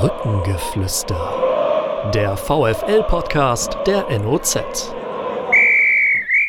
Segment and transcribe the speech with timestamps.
[0.00, 2.10] Brückengeflüster.
[2.12, 4.92] Der VFL-Podcast der NOZ.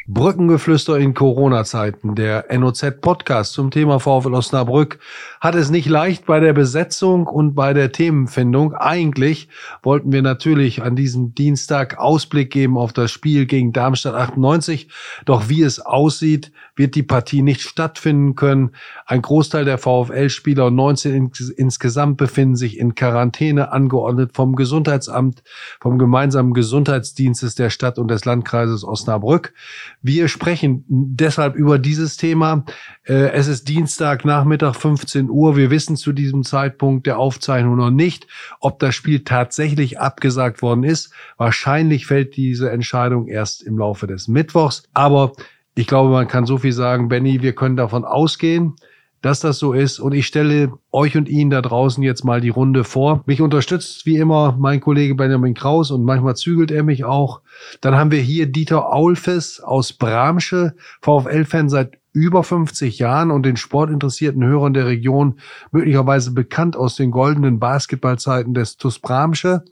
[0.06, 2.16] Brückengeflüster in Corona-Zeiten.
[2.16, 5.00] Der NOZ-Podcast zum Thema VfL Osnabrück
[5.40, 8.74] hat es nicht leicht bei der Besetzung und bei der Themenfindung.
[8.74, 9.50] Eigentlich
[9.84, 14.90] wollten wir natürlich an diesem Dienstag Ausblick geben auf das Spiel gegen Darmstadt 98.
[15.26, 18.72] Doch wie es aussieht, wird die Partie nicht stattfinden können.
[19.06, 25.44] Ein Großteil der VfL-Spieler, 19 ins insgesamt, befinden sich in Quarantäne, angeordnet vom Gesundheitsamt,
[25.80, 29.54] vom gemeinsamen Gesundheitsdienstes der Stadt und des Landkreises Osnabrück.
[30.02, 32.66] Wir sprechen deshalb über dieses Thema.
[33.04, 35.56] Äh, es ist Dienstagnachmittag, 15 17 Uhr.
[35.56, 38.28] Wir wissen zu diesem Zeitpunkt der Aufzeichnung noch nicht,
[38.60, 41.14] ob das Spiel tatsächlich abgesagt worden ist.
[41.38, 44.84] Wahrscheinlich fällt diese Entscheidung erst im Laufe des Mittwochs.
[44.94, 45.34] Aber
[45.76, 48.76] ich glaube, man kann so viel sagen, Benny, wir können davon ausgehen,
[49.22, 50.00] dass das so ist.
[50.00, 53.24] Und ich stelle euch und Ihnen da draußen jetzt mal die Runde vor.
[53.26, 57.42] Mich unterstützt wie immer mein Kollege Benjamin Kraus und manchmal zügelt er mich auch.
[57.82, 63.58] Dann haben wir hier Dieter Aulfes aus Bramsche, VfL-Fan seit über 50 Jahren und den
[63.58, 65.40] sportinteressierten Hörern der Region
[65.72, 69.64] möglicherweise bekannt aus den goldenen Basketballzeiten des TuS Bramsche.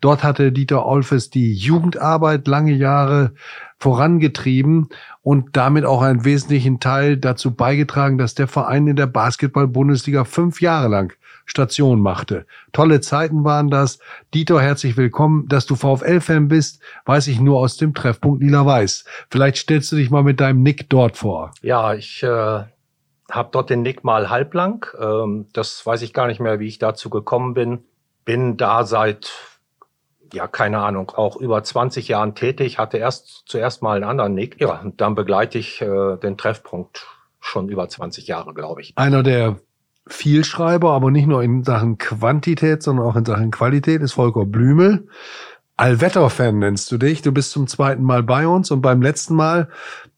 [0.00, 3.34] Dort hatte Dieter Olfes die Jugendarbeit lange Jahre
[3.80, 4.90] vorangetrieben
[5.22, 10.60] und damit auch einen wesentlichen Teil dazu beigetragen, dass der Verein in der Basketball-Bundesliga fünf
[10.60, 11.14] Jahre lang
[11.46, 12.46] Station machte.
[12.72, 13.98] Tolle Zeiten waren das.
[14.34, 15.48] Dieter, herzlich willkommen.
[15.48, 19.04] Dass du VfL-Fan bist, weiß ich nur aus dem Treffpunkt Lila Weiß.
[19.30, 21.50] Vielleicht stellst du dich mal mit deinem Nick dort vor.
[21.62, 24.86] Ja, ich äh, habe dort den Nick mal halblang.
[25.00, 27.84] Ähm, das weiß ich gar nicht mehr, wie ich dazu gekommen bin.
[28.24, 29.32] Bin da seit
[30.32, 34.60] ja, keine Ahnung, auch über 20 Jahren tätig, hatte erst zuerst mal einen anderen Nick.
[34.60, 37.06] Ja, und dann begleite ich äh, den Treffpunkt
[37.40, 38.92] schon über 20 Jahre, glaube ich.
[38.96, 39.56] Einer der
[40.06, 45.08] Vielschreiber, aber nicht nur in Sachen Quantität, sondern auch in Sachen Qualität ist Volker Blümel.
[45.76, 47.22] Allwetter-Fan nennst du dich.
[47.22, 49.68] Du bist zum zweiten Mal bei uns und beim letzten Mal,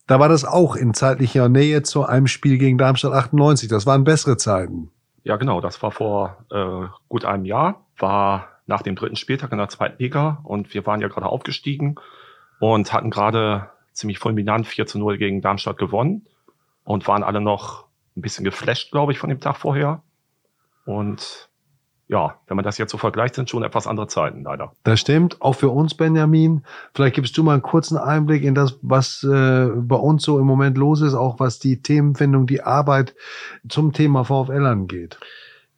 [0.06, 3.68] da war das auch in zeitlicher Nähe zu einem Spiel gegen Darmstadt 98.
[3.68, 4.90] Das waren bessere Zeiten.
[5.22, 5.60] Ja, genau.
[5.60, 7.86] Das war vor äh, gut einem Jahr.
[7.98, 11.96] War nach dem dritten Spieltag in der zweiten Liga und wir waren ja gerade aufgestiegen
[12.58, 16.26] und hatten gerade ziemlich fulminant 4 zu 0 gegen Darmstadt gewonnen
[16.82, 17.84] und waren alle noch
[18.16, 20.02] ein bisschen geflasht, glaube ich, von dem Tag vorher.
[20.86, 21.50] Und
[22.08, 24.72] ja, wenn man das jetzt so vergleicht, sind schon etwas andere Zeiten leider.
[24.84, 26.64] Das stimmt, auch für uns, Benjamin.
[26.94, 30.46] Vielleicht gibst du mal einen kurzen Einblick in das, was äh, bei uns so im
[30.46, 33.14] Moment los ist, auch was die Themenfindung, die Arbeit
[33.68, 35.18] zum Thema VfL angeht.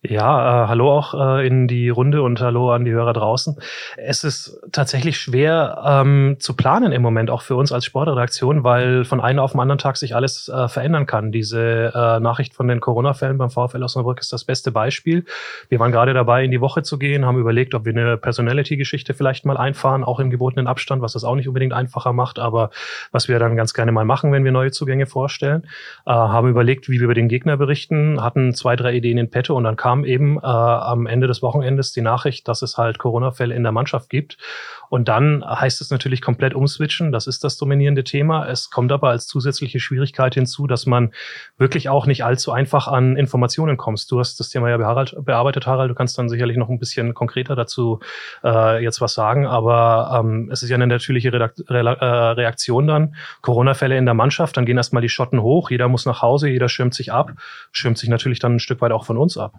[0.06, 3.56] Ja, äh, hallo auch äh, in die Runde und hallo an die Hörer draußen.
[3.96, 9.06] Es ist tatsächlich schwer ähm, zu planen im Moment, auch für uns als Sportredaktion, weil
[9.06, 11.32] von einem auf den anderen Tag sich alles äh, verändern kann.
[11.32, 15.24] Diese äh, Nachricht von den Corona-Fällen beim VfL Osnabrück ist das beste Beispiel.
[15.70, 19.14] Wir waren gerade dabei, in die Woche zu gehen, haben überlegt, ob wir eine Personality-Geschichte
[19.14, 22.68] vielleicht mal einfahren, auch im gebotenen Abstand, was das auch nicht unbedingt einfacher macht, aber
[23.10, 25.62] was wir dann ganz gerne mal machen, wenn wir neue Zugänge vorstellen.
[26.04, 29.56] Äh, haben überlegt, wie wir über den Gegner berichten, hatten zwei, drei Ideen in petto
[29.56, 32.98] und dann kam kam eben äh, am Ende des Wochenendes die Nachricht, dass es halt
[32.98, 34.38] Corona-Fälle in der Mannschaft gibt.
[34.90, 37.12] Und dann heißt es natürlich komplett umswitchen.
[37.12, 38.48] Das ist das dominierende Thema.
[38.48, 41.12] Es kommt aber als zusätzliche Schwierigkeit hinzu, dass man
[41.58, 44.10] wirklich auch nicht allzu einfach an Informationen kommst.
[44.10, 45.90] Du hast das Thema ja bearbeitet, Harald.
[45.90, 48.00] Du kannst dann sicherlich noch ein bisschen konkreter dazu
[48.42, 49.46] äh, jetzt was sagen.
[49.46, 53.14] Aber ähm, es ist ja eine natürliche Redakt Re äh, Reaktion dann.
[53.42, 55.70] Corona-Fälle in der Mannschaft, dann gehen erstmal die Schotten hoch.
[55.70, 57.32] Jeder muss nach Hause, jeder schirmt sich ab.
[57.70, 59.54] Schirmt sich natürlich dann ein Stück weit auch von uns ab.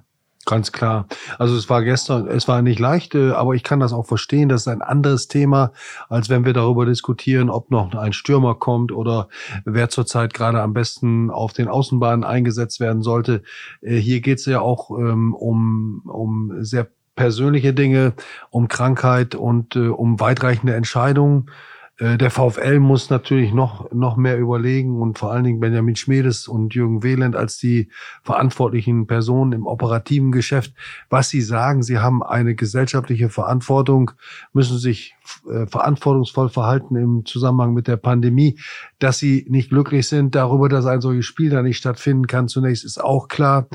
[0.45, 1.07] Ganz klar.
[1.39, 4.47] Also es war gestern, es war nicht leicht, äh, aber ich kann das auch verstehen.
[4.47, 5.71] Das ist ein anderes Thema,
[6.07, 9.27] als wenn wir darüber diskutieren, ob noch ein Stürmer kommt oder
[9.65, 13.41] wer zurzeit gerade am besten auf den Außenbahnen eingesetzt werden sollte.
[13.81, 18.13] Äh, hier geht es ja auch ähm, um, um sehr persönliche Dinge,
[18.51, 21.49] um Krankheit und äh, um weitreichende Entscheidungen.
[21.97, 26.47] Äh, der VfL muss natürlich noch, noch mehr überlegen und vor allen Dingen Benjamin Schmedes
[26.47, 27.89] und Jürgen Wehland als die
[28.23, 30.73] verantwortlichen Personen im operativen Geschäft,
[31.09, 31.83] was sie sagen.
[31.83, 34.11] Sie haben eine gesellschaftliche Verantwortung,
[34.51, 35.15] müssen sich
[35.49, 38.59] äh, verantwortungsvoll verhalten im Zusammenhang mit der Pandemie.
[38.99, 42.83] Dass sie nicht glücklich sind darüber, dass ein solches Spiel da nicht stattfinden kann, zunächst
[42.83, 43.67] ist auch klar.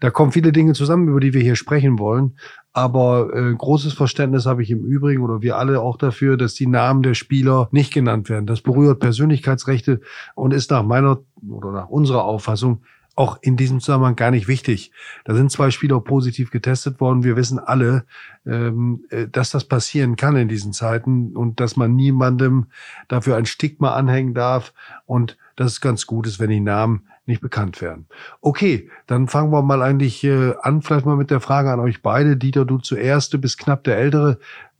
[0.00, 2.36] Da kommen viele Dinge zusammen, über die wir hier sprechen wollen.
[2.76, 6.66] Aber äh, großes Verständnis habe ich im Übrigen oder wir alle auch dafür, dass die
[6.66, 8.44] Namen der Spieler nicht genannt werden.
[8.44, 10.02] Das berührt Persönlichkeitsrechte
[10.34, 12.82] und ist nach meiner oder nach unserer Auffassung
[13.14, 14.92] auch in diesem Zusammenhang gar nicht wichtig.
[15.24, 17.24] Da sind zwei Spieler positiv getestet worden.
[17.24, 18.04] Wir wissen alle,
[18.44, 22.66] ähm, äh, dass das passieren kann in diesen Zeiten und dass man niemandem
[23.08, 24.74] dafür ein Stigma anhängen darf
[25.06, 28.06] und dass es ganz gut ist, wenn die Namen nicht bekannt werden.
[28.40, 32.02] Okay, dann fangen wir mal eigentlich äh, an, vielleicht mal mit der Frage an euch
[32.02, 32.36] beide.
[32.36, 34.38] Dieter, du zuerst, du bist knapp der Ältere.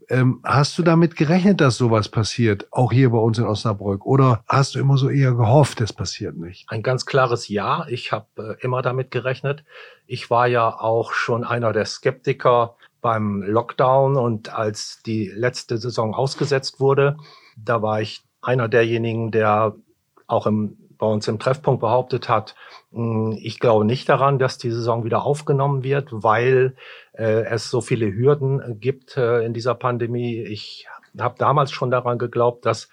[0.08, 4.06] Ähm, hast du damit gerechnet, dass sowas passiert, auch hier bei uns in Osnabrück?
[4.06, 6.64] Oder hast du immer so eher gehofft, es passiert nicht?
[6.68, 7.86] Ein ganz klares Ja.
[7.88, 9.64] Ich habe äh, immer damit gerechnet.
[10.06, 16.14] Ich war ja auch schon einer der Skeptiker beim Lockdown und als die letzte Saison
[16.14, 17.16] ausgesetzt wurde,
[17.56, 19.74] da war ich einer derjenigen, der
[20.26, 22.54] auch im bei uns im Treffpunkt behauptet hat,
[22.92, 26.76] hm, ich glaube nicht daran, dass die Saison wieder aufgenommen wird, weil
[27.12, 30.40] äh, es so viele Hürden gibt äh, in dieser Pandemie.
[30.40, 30.86] Ich
[31.18, 32.88] habe damals schon daran geglaubt, dass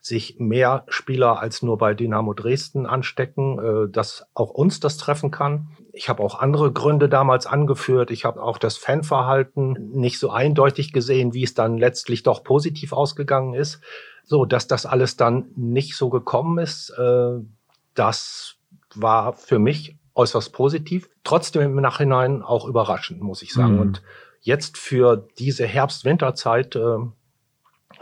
[0.00, 5.30] sich mehr Spieler als nur bei Dynamo Dresden anstecken, äh, dass auch uns das treffen
[5.30, 5.68] kann.
[5.92, 8.10] Ich habe auch andere Gründe damals angeführt.
[8.10, 12.92] Ich habe auch das Fanverhalten nicht so eindeutig gesehen, wie es dann letztlich doch positiv
[12.92, 13.80] ausgegangen ist.
[14.28, 17.40] So, dass das alles dann nicht so gekommen ist, äh,
[17.94, 18.56] das
[18.94, 21.08] war für mich äußerst positiv.
[21.24, 23.74] Trotzdem im Nachhinein auch überraschend, muss ich sagen.
[23.74, 23.80] Mhm.
[23.80, 24.02] Und
[24.42, 26.98] jetzt für diese Herbst-Winterzeit äh,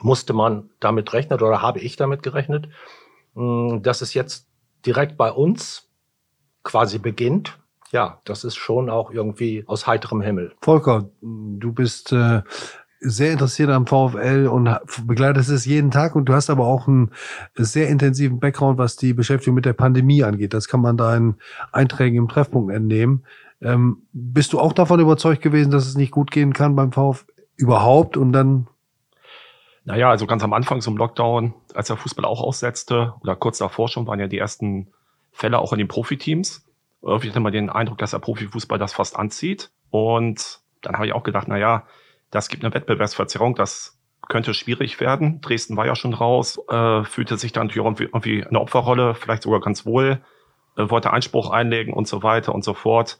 [0.00, 2.68] musste man damit rechnen oder habe ich damit gerechnet,
[3.34, 4.48] mh, dass es jetzt
[4.84, 5.88] direkt bei uns
[6.64, 7.58] quasi beginnt.
[7.92, 10.54] Ja, das ist schon auch irgendwie aus heiterem Himmel.
[10.60, 12.42] Volker, du bist äh,
[13.00, 17.10] sehr interessiert am VfL und begleitest es jeden Tag und du hast aber auch einen
[17.54, 20.54] sehr intensiven Background, was die Beschäftigung mit der Pandemie angeht.
[20.54, 21.36] Das kann man deinen
[21.72, 23.24] Einträgen im Treffpunkt entnehmen.
[23.60, 27.24] Ähm, bist du auch davon überzeugt gewesen, dass es nicht gut gehen kann beim VfL
[27.56, 28.66] überhaupt und dann?
[29.84, 33.88] Naja, also ganz am Anfang zum Lockdown, als der Fußball auch aussetzte oder kurz davor
[33.88, 34.88] schon, waren ja die ersten
[35.32, 36.66] Fälle auch in den Profiteams.
[37.02, 39.70] Irgendwie hatte man den Eindruck, dass der Profifußball das fast anzieht.
[39.90, 41.84] Und dann habe ich auch gedacht, na ja,
[42.36, 43.98] das gibt eine Wettbewerbsverzerrung, das
[44.28, 45.40] könnte schwierig werden.
[45.40, 49.60] Dresden war ja schon raus, äh, fühlte sich dann irgendwie, irgendwie eine Opferrolle, vielleicht sogar
[49.60, 50.20] ganz wohl,
[50.76, 53.18] äh, wollte Einspruch einlegen und so weiter und so fort.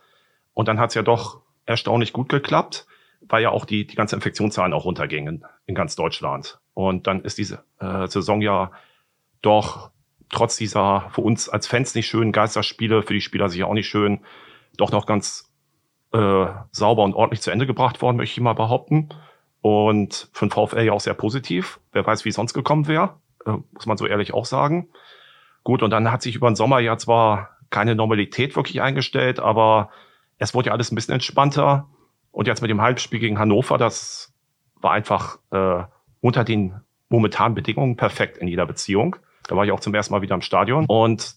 [0.53, 2.87] Und dann hat es ja doch erstaunlich gut geklappt,
[3.23, 6.61] weil ja auch die, die ganzen Infektionszahlen auch runtergingen in ganz Deutschland.
[6.75, 8.71] Und dann ist diese äh, Saison ja
[9.41, 9.91] doch
[10.29, 13.89] trotz dieser für uns als Fans nicht schönen Geisterspiele, für die Spieler sicher auch nicht
[13.89, 14.21] schön,
[14.77, 15.51] doch noch ganz
[16.17, 19.11] äh, sauber und ordentlich zu Ende gebracht worden, möchte ich mal behaupten.
[19.61, 21.81] Und für den VfL ja auch sehr positiv.
[21.93, 24.89] Wer weiß, wie es sonst gekommen wäre, äh, muss man so ehrlich auch sagen.
[25.63, 29.91] Gut, und dann hat sich über den Sommer ja zwar keine Normalität wirklich eingestellt, aber
[30.39, 31.89] es wurde ja alles ein bisschen entspannter.
[32.31, 34.33] Und jetzt mit dem Halbspiel gegen Hannover, das
[34.77, 35.83] war einfach äh,
[36.21, 39.17] unter den momentanen Bedingungen perfekt in jeder Beziehung.
[39.49, 40.87] Da war ich auch zum ersten Mal wieder im Stadion.
[40.87, 41.35] Und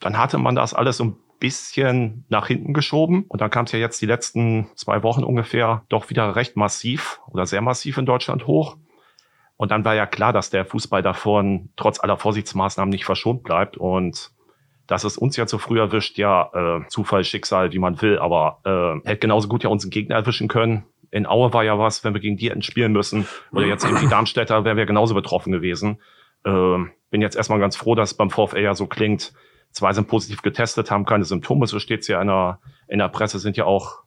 [0.00, 3.24] dann hatte man das alles so ein bisschen nach hinten geschoben.
[3.28, 7.20] Und dann kam es ja jetzt die letzten zwei Wochen ungefähr doch wieder recht massiv
[7.28, 8.76] oder sehr massiv in Deutschland hoch.
[9.56, 13.76] Und dann war ja klar, dass der Fußball davon trotz aller Vorsichtsmaßnahmen nicht verschont bleibt.
[13.76, 14.30] Und
[14.86, 18.60] dass es uns ja zu früh erwischt, ja, äh, Zufall, Schicksal, wie man will, aber
[18.64, 20.84] äh, hätte genauso gut ja unseren Gegner erwischen können.
[21.10, 23.26] In Aue war ja was, wenn wir gegen die hätten spielen müssen.
[23.50, 26.00] Oder jetzt eben die Darmstädter, wären wir genauso betroffen gewesen.
[26.44, 26.78] Äh,
[27.10, 29.32] bin jetzt erstmal ganz froh, dass es beim VfL ja so klingt,
[29.72, 33.08] Zwei sind positiv getestet, haben keine Symptome, so steht es ja in der, in der
[33.08, 34.02] Presse, sind ja auch,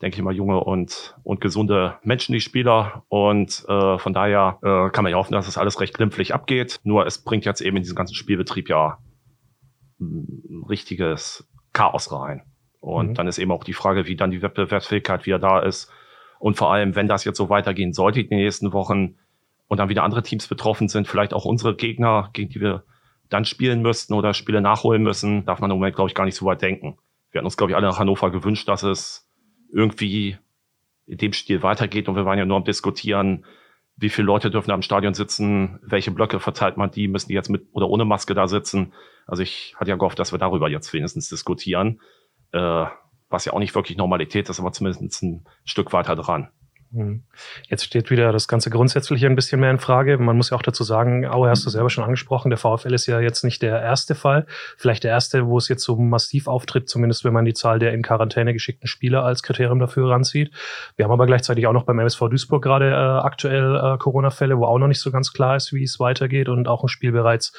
[0.00, 3.02] denke ich mal, junge und, und gesunde Menschen, die Spieler.
[3.08, 6.80] Und äh, von daher äh, kann man ja hoffen, dass das alles recht glimpflich abgeht.
[6.84, 8.98] Nur es bringt jetzt eben in diesen ganzen Spielbetrieb ja
[10.00, 12.42] ein richtiges Chaos rein.
[12.80, 13.14] Und mhm.
[13.14, 15.90] dann ist eben auch die Frage, wie dann die Wettbewerbsfähigkeit wieder da ist.
[16.38, 19.16] Und vor allem, wenn das jetzt so weitergehen sollte in den nächsten Wochen
[19.66, 22.84] und dann wieder andere Teams betroffen sind, vielleicht auch unsere Gegner, gegen die wir
[23.28, 26.36] dann spielen müssten oder Spiele nachholen müssen, darf man im Moment, glaube ich, gar nicht
[26.36, 26.98] so weit denken.
[27.30, 29.28] Wir hatten uns, glaube ich, alle nach Hannover gewünscht, dass es
[29.72, 30.38] irgendwie
[31.06, 33.44] in dem Stil weitergeht und wir waren ja nur am diskutieren,
[33.96, 37.34] wie viele Leute dürfen da im Stadion sitzen, welche Blöcke verteilt man die, müssen die
[37.34, 38.92] jetzt mit oder ohne Maske da sitzen.
[39.26, 42.00] Also ich hatte ja gehofft, dass wir darüber jetzt wenigstens diskutieren,
[42.52, 42.86] äh,
[43.28, 46.48] was ja auch nicht wirklich Normalität ist, aber zumindest ein Stück weiter dran.
[46.92, 47.22] Hm.
[47.68, 50.16] Jetzt steht wieder das ganze Grundsätzliche ein bisschen mehr in Frage.
[50.16, 53.06] Man muss ja auch dazu sagen, Aue hast du selber schon angesprochen, der VfL ist
[53.06, 54.46] ja jetzt nicht der erste Fall.
[54.78, 57.92] Vielleicht der erste, wo es jetzt so massiv auftritt, zumindest wenn man die Zahl der
[57.92, 60.50] in Quarantäne geschickten Spieler als Kriterium dafür ranzieht.
[60.96, 64.64] Wir haben aber gleichzeitig auch noch beim MSV Duisburg gerade äh, aktuell äh, Corona-Fälle, wo
[64.64, 67.52] auch noch nicht so ganz klar ist, wie es weitergeht und auch ein Spiel bereits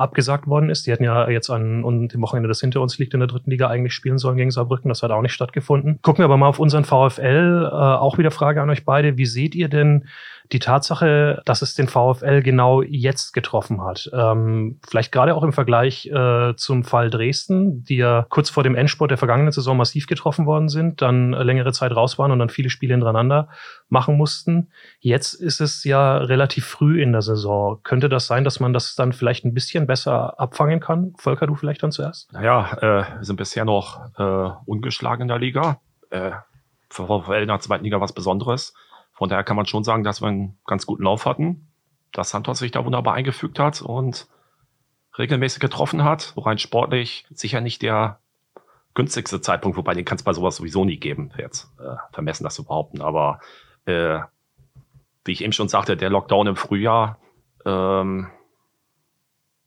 [0.00, 0.86] abgesagt worden ist.
[0.86, 3.50] Die hätten ja jetzt an und dem Wochenende, das hinter uns liegt, in der dritten
[3.50, 4.88] Liga eigentlich spielen sollen gegen Saarbrücken.
[4.88, 6.00] Das hat auch nicht stattgefunden.
[6.02, 7.68] Gucken wir aber mal auf unseren VfL.
[7.70, 9.16] Äh, auch wieder Frage an euch beide.
[9.16, 10.06] Wie seht ihr denn
[10.52, 15.52] Die Tatsache, dass es den VfL genau jetzt getroffen hat, ähm, vielleicht gerade auch im
[15.52, 20.06] Vergleich äh, zum Fall Dresden, die ja kurz vor dem Endspurt der vergangenen Saison massiv
[20.06, 23.48] getroffen worden sind, dann längere Zeit raus waren und dann viele Spiele hintereinander
[23.88, 24.70] machen mussten.
[24.98, 27.80] Jetzt ist es ja relativ früh in der Saison.
[27.82, 31.14] Könnte das sein, dass man das dann vielleicht ein bisschen besser abfangen kann?
[31.18, 32.32] Volker, du vielleicht dann zuerst?
[32.32, 35.80] Naja, äh, wir sind bisher noch äh, ungeschlagen in der Liga.
[36.10, 36.32] Äh,
[36.88, 38.74] für VfL in der zweiten Liga was Besonderes.
[39.20, 41.68] Von daher kann man schon sagen, dass wir einen ganz guten Lauf hatten,
[42.10, 44.26] dass Santos sich da wunderbar eingefügt hat und
[45.18, 48.18] regelmäßig getroffen hat, rein sportlich sicher nicht der
[48.94, 52.54] günstigste Zeitpunkt, wobei den kann es bei sowas sowieso nie geben, jetzt äh, vermessen das
[52.54, 53.02] zu behaupten.
[53.02, 53.40] Aber
[53.84, 54.20] äh,
[55.26, 57.18] wie ich eben schon sagte, der Lockdown im Frühjahr,
[57.66, 58.30] ähm,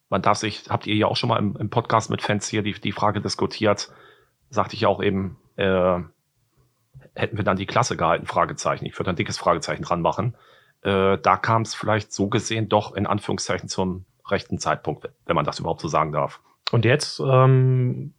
[0.10, 2.64] man darf sich, habt ihr ja auch schon mal im, im Podcast mit Fans hier
[2.64, 3.92] die, die Frage diskutiert,
[4.50, 6.00] sagte ich ja auch eben, äh,
[7.15, 8.86] hätten wir dann die Klasse gehalten, Fragezeichen.
[8.86, 10.36] Ich würde ein dickes Fragezeichen dran machen.
[10.82, 15.46] Äh, da kam es vielleicht so gesehen doch in Anführungszeichen zum rechten Zeitpunkt, wenn man
[15.46, 16.39] das überhaupt so sagen darf.
[16.72, 18.13] Und jetzt, ähm,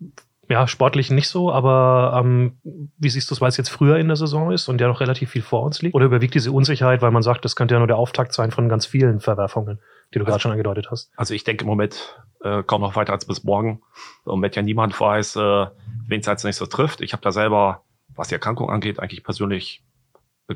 [0.49, 2.59] ja, sportlich nicht so, aber ähm,
[2.99, 5.01] wie siehst du es, weil es jetzt früher in der Saison ist und ja noch
[5.01, 5.95] relativ viel vor uns liegt?
[5.95, 8.69] Oder überwiegt diese Unsicherheit, weil man sagt, das könnte ja nur der Auftakt sein von
[8.69, 9.81] ganz vielen Verwerfungen,
[10.13, 11.11] die du also, gerade schon angedeutet hast?
[11.17, 13.83] Also ich denke im Moment äh, kaum noch weiter als bis morgen.
[14.25, 15.67] Und wenn ja niemand weiß, äh,
[16.07, 17.01] wen es als nächstes trifft.
[17.01, 17.83] Ich habe da selber,
[18.17, 19.83] was die Erkrankung angeht, eigentlich persönlich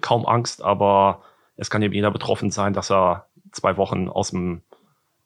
[0.01, 1.23] kaum Angst, aber
[1.57, 4.63] es kann eben jeder betroffen sein, dass er zwei Wochen aus dem,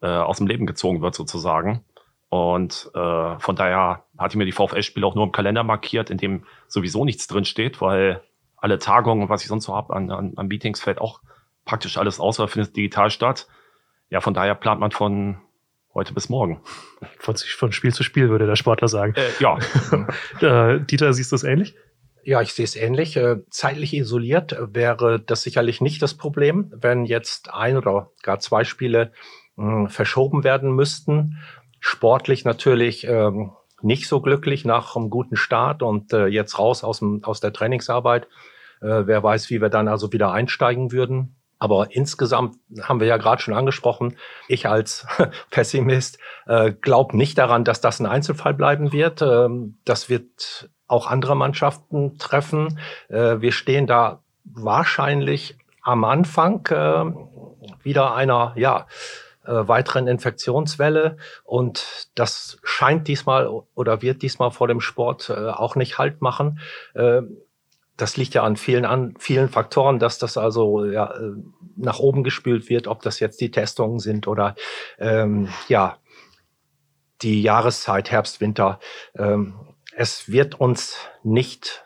[0.00, 1.84] äh, aus dem Leben gezogen wird sozusagen.
[2.28, 6.16] Und äh, von daher hatte ich mir die VfL-Spiele auch nur im Kalender markiert, in
[6.16, 8.22] dem sowieso nichts drin steht, weil
[8.56, 11.20] alle Tagungen, was ich sonst so habe an, an, an Meetings, fällt auch
[11.64, 13.48] praktisch alles außer findet digital statt.
[14.08, 15.38] Ja, von daher plant man von
[15.94, 16.62] heute bis morgen.
[17.18, 19.14] Von, von Spiel zu Spiel, würde der Sportler sagen.
[19.14, 20.78] Äh, ja.
[20.78, 21.74] Dieter, siehst du es ähnlich?
[22.24, 23.16] Ja, ich sehe es ähnlich.
[23.16, 28.64] Äh, zeitlich isoliert wäre das sicherlich nicht das Problem, wenn jetzt ein oder gar zwei
[28.64, 29.12] Spiele
[29.56, 31.38] mh, verschoben werden müssten
[31.82, 33.50] sportlich natürlich ähm,
[33.82, 37.52] nicht so glücklich nach einem guten Start und äh, jetzt raus aus, dem, aus der
[37.52, 38.28] Trainingsarbeit.
[38.80, 41.36] Äh, wer weiß, wie wir dann also wieder einsteigen würden.
[41.58, 45.06] Aber insgesamt haben wir ja gerade schon angesprochen, ich als
[45.50, 49.20] Pessimist äh, glaube nicht daran, dass das ein Einzelfall bleiben wird.
[49.20, 52.78] Ähm, das wird auch andere Mannschaften treffen.
[53.08, 57.04] Äh, wir stehen da wahrscheinlich am Anfang äh,
[57.82, 58.86] wieder einer, ja,
[59.44, 61.16] äh, weiteren Infektionswelle.
[61.44, 66.60] Und das scheint diesmal oder wird diesmal vor dem Sport auch nicht Halt machen.
[67.96, 71.12] Das liegt ja an vielen, an vielen Faktoren, dass das also ja,
[71.76, 74.54] nach oben gespült wird, ob das jetzt die Testungen sind oder
[74.98, 75.96] ähm, ja
[77.22, 78.78] die Jahreszeit Herbst, Winter.
[79.16, 79.54] Ähm,
[79.96, 81.84] es wird uns nicht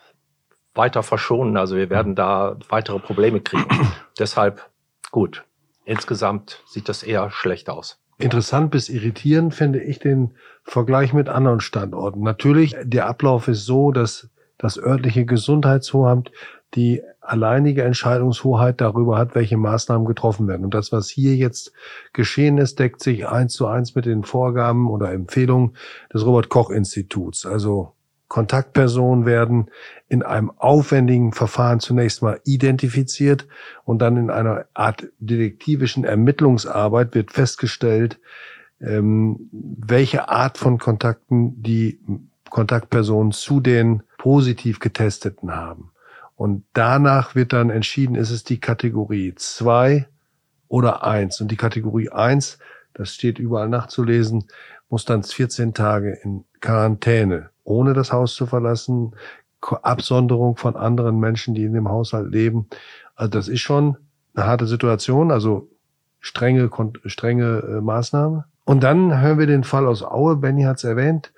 [0.73, 1.57] weiter verschonen.
[1.57, 3.65] Also wir werden da weitere Probleme kriegen.
[4.19, 4.69] Deshalb
[5.11, 5.43] gut
[5.87, 7.99] insgesamt sieht das eher schlecht aus.
[8.19, 10.33] Interessant bis irritierend finde ich den
[10.63, 12.21] Vergleich mit anderen Standorten.
[12.21, 16.31] Natürlich, der Ablauf ist so, dass das örtliche Gesundheitshohamt
[16.73, 20.65] die alleinige Entscheidungshoheit darüber hat, welche Maßnahmen getroffen werden.
[20.65, 21.71] Und das, was hier jetzt
[22.11, 25.77] geschehen ist, deckt sich eins zu eins mit den Vorgaben oder Empfehlungen
[26.13, 27.45] des Robert Koch Instituts.
[27.45, 27.93] Also
[28.27, 29.71] Kontaktpersonen werden
[30.09, 33.47] in einem aufwendigen Verfahren zunächst mal identifiziert
[33.85, 38.19] und dann in einer Art detektivischen Ermittlungsarbeit wird festgestellt,
[38.81, 41.99] ähm, welche Art von Kontakten die
[42.49, 45.91] Kontaktpersonen zu den positiv Getesteten haben.
[46.35, 50.07] Und danach wird dann entschieden, ist es die Kategorie zwei
[50.67, 51.41] oder eins.
[51.41, 52.59] Und die Kategorie eins,
[52.93, 54.45] das steht überall nachzulesen,
[54.89, 59.13] muss dann 14 Tage in Quarantäne ohne das Haus zu verlassen,
[59.61, 62.67] Absonderung von anderen Menschen, die in dem Haushalt leben.
[63.15, 63.97] Also das ist schon
[64.35, 65.67] eine harte Situation, also
[66.19, 66.69] strenge,
[67.05, 68.45] strenge äh, Maßnahme.
[68.65, 71.33] Und dann hören wir den Fall aus Aue, Benny hat es erwähnt.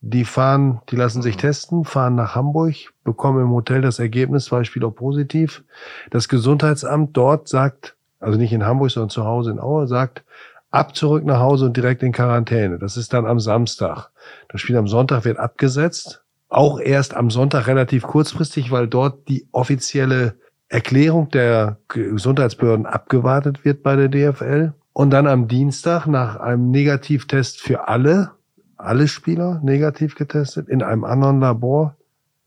[0.00, 2.74] Die fahren, die lassen sich testen, fahren nach Hamburg,
[3.04, 5.64] bekommen im Hotel das Ergebnis, zwei Spieler positiv.
[6.10, 10.24] Das Gesundheitsamt dort sagt, also nicht in Hamburg, sondern zu Hause in Aue, sagt,
[10.72, 12.78] ab zurück nach Hause und direkt in Quarantäne.
[12.78, 14.08] Das ist dann am Samstag.
[14.48, 16.24] Das Spiel am Sonntag wird abgesetzt.
[16.48, 20.34] Auch erst am Sonntag relativ kurzfristig, weil dort die offizielle
[20.68, 24.72] Erklärung der Gesundheitsbehörden abgewartet wird bei der DFL.
[24.94, 28.32] Und dann am Dienstag nach einem Negativtest für alle,
[28.76, 31.96] alle Spieler negativ getestet, in einem anderen Labor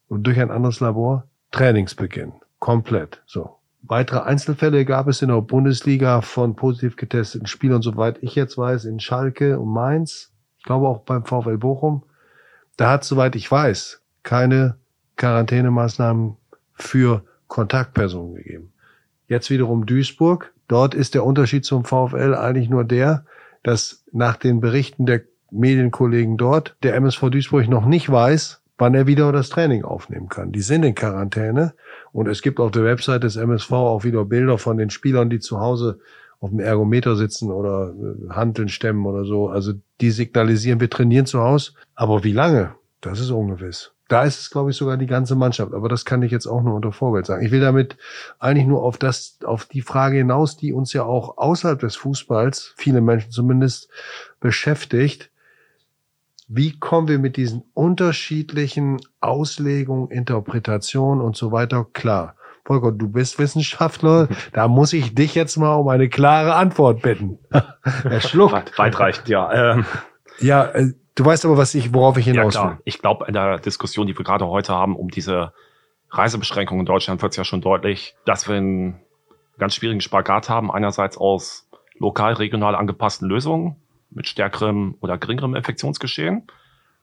[0.08, 2.34] und durch ein anderes Labor, Trainingsbeginn.
[2.60, 3.22] Komplett.
[3.26, 3.55] So.
[3.88, 8.86] Weitere Einzelfälle gab es in der Bundesliga von positiv getesteten Spielern, soweit ich jetzt weiß,
[8.86, 10.32] in Schalke und Mainz
[10.64, 12.04] glaube auch beim VfL Bochum,
[12.78, 14.78] da hat, soweit ich weiß, keine
[15.16, 16.38] Quarantänemaßnahmen
[16.74, 18.74] für Kontaktpersonen gegeben.
[19.28, 23.26] Jetzt wiederum Duisburg, Dort ist der Unterschied zum VfL eigentlich nur der,
[23.64, 29.08] dass nach den Berichten der Medienkollegen dort der MSV Duisburg noch nicht weiß, wann er
[29.08, 30.52] wieder das Training aufnehmen kann.
[30.52, 31.74] Die sind in Quarantäne
[32.16, 35.40] und es gibt auf der Website des MSV auch wieder Bilder von den Spielern, die
[35.40, 36.00] zu Hause
[36.40, 39.50] auf dem Ergometer sitzen oder äh, Handeln stemmen oder so.
[39.50, 41.74] Also die signalisieren, wir trainieren zu Hause.
[41.94, 42.74] Aber wie lange?
[43.02, 43.92] Das ist ungewiss.
[44.08, 45.74] Da ist es, glaube ich, sogar die ganze Mannschaft.
[45.74, 47.46] Aber das kann ich jetzt auch nur unter Vorwelt sagen.
[47.46, 47.98] Ich will damit
[48.40, 52.76] eigentlich nur auf das, auf die Frage hinaus, die uns ja auch außerhalb des Fußballs,
[52.78, 53.90] viele Menschen zumindest,
[54.40, 55.32] beschäftigt.
[56.48, 62.36] Wie kommen wir mit diesen unterschiedlichen Auslegungen, Interpretationen und so weiter klar?
[62.66, 67.40] Volker, du bist Wissenschaftler, da muss ich dich jetzt mal um eine klare Antwort bitten.
[68.04, 68.78] er schluckt.
[68.78, 69.74] Weitreichend, ja.
[69.74, 69.86] Ähm.
[70.40, 72.62] Ja, äh, du weißt aber, was ich, worauf ich hinaus will.
[72.62, 75.52] Ja, ich glaube, in der Diskussion, die wir gerade heute haben, um diese
[76.12, 79.02] Reisebeschränkungen in Deutschland, wird es ja schon deutlich, dass wir einen
[79.58, 80.72] ganz schwierigen Spagat haben.
[80.72, 83.78] Einerseits aus lokal, regional angepassten Lösungen
[84.16, 86.48] mit stärkerem oder geringerem Infektionsgeschehen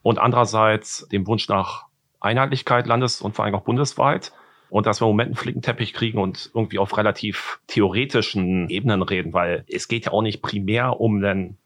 [0.03, 1.87] und andererseits dem Wunsch nach
[2.21, 4.33] Einheitlichkeit landes- und vor allem auch bundesweit
[4.71, 9.33] und dass wir im Moment einen Flickenteppich kriegen und irgendwie auf relativ theoretischen Ebenen reden,
[9.33, 11.59] weil es geht ja auch nicht primär um den,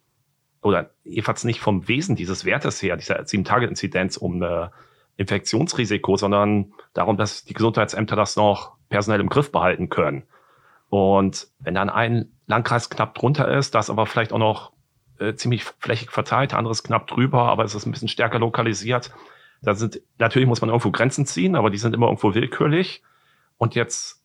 [0.60, 4.72] oder jedenfalls nicht vom Wesen dieses Wertes her, dieser Sieben-Tage-Inzidenz, um eine
[5.18, 10.24] Infektionsrisiko, sondern darum, dass die Gesundheitsämter das noch personell im Griff behalten können.
[10.88, 14.72] Und wenn dann ein Landkreis knapp drunter ist, das aber vielleicht auch noch
[15.18, 19.12] äh, ziemlich flächig verteilt, anderes knapp drüber, aber es ist ein bisschen stärker lokalisiert,
[19.62, 23.02] da sind, natürlich muss man irgendwo Grenzen ziehen, aber die sind immer irgendwo willkürlich.
[23.58, 24.22] Und jetzt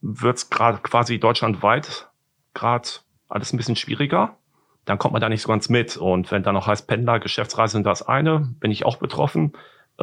[0.00, 2.08] wird's gerade quasi deutschlandweit
[2.52, 2.88] gerade
[3.28, 4.36] alles ein bisschen schwieriger.
[4.84, 5.96] Dann kommt man da nicht so ganz mit.
[5.96, 9.52] Und wenn dann noch heißt Pendler, Geschäftsreise sind das eine, bin ich auch betroffen.
[9.98, 10.02] Äh,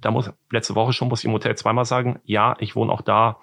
[0.00, 3.00] da muss letzte Woche schon muss ich im Hotel zweimal sagen, ja, ich wohne auch
[3.00, 3.38] da,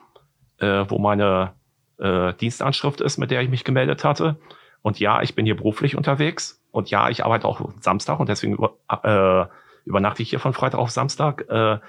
[0.59, 1.53] äh, wo meine
[1.97, 4.37] äh, Dienstanschrift ist, mit der ich mich gemeldet hatte.
[4.85, 6.61] Und ja, ich bin hier beruflich unterwegs.
[6.69, 8.55] Und ja, ich arbeite auch Samstag und deswegen
[9.01, 9.45] äh,
[9.83, 11.79] übernachte ich hier von Freitag auf Samstag, äh,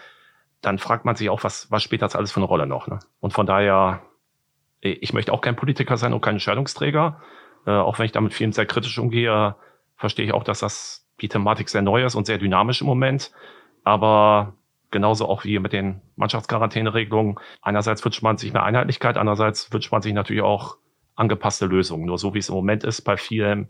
[0.63, 2.87] dann fragt man sich auch, was, was spielt das alles für eine Rolle noch.
[2.87, 3.01] Ne?
[3.21, 4.01] Und von daher,
[4.81, 7.21] äh, ich möchte auch kein Politiker sein und kein Entscheidungsträger.
[7.67, 9.57] Äh, auch wenn ich damit vielen sehr kritisch umgehe,
[9.99, 13.31] verstehe ich auch, dass das die Thematik sehr neu ist und sehr dynamisch im Moment.
[13.85, 14.55] Aber
[14.91, 17.39] genauso auch wie mit den Mannschaftsquarantäneregelungen.
[17.61, 20.79] Einerseits wünscht man sich eine Einheitlichkeit, andererseits wünscht man sich natürlich auch
[21.17, 22.07] angepasste Lösungen.
[22.07, 23.69] Nur so wie es im Moment ist, bei vielen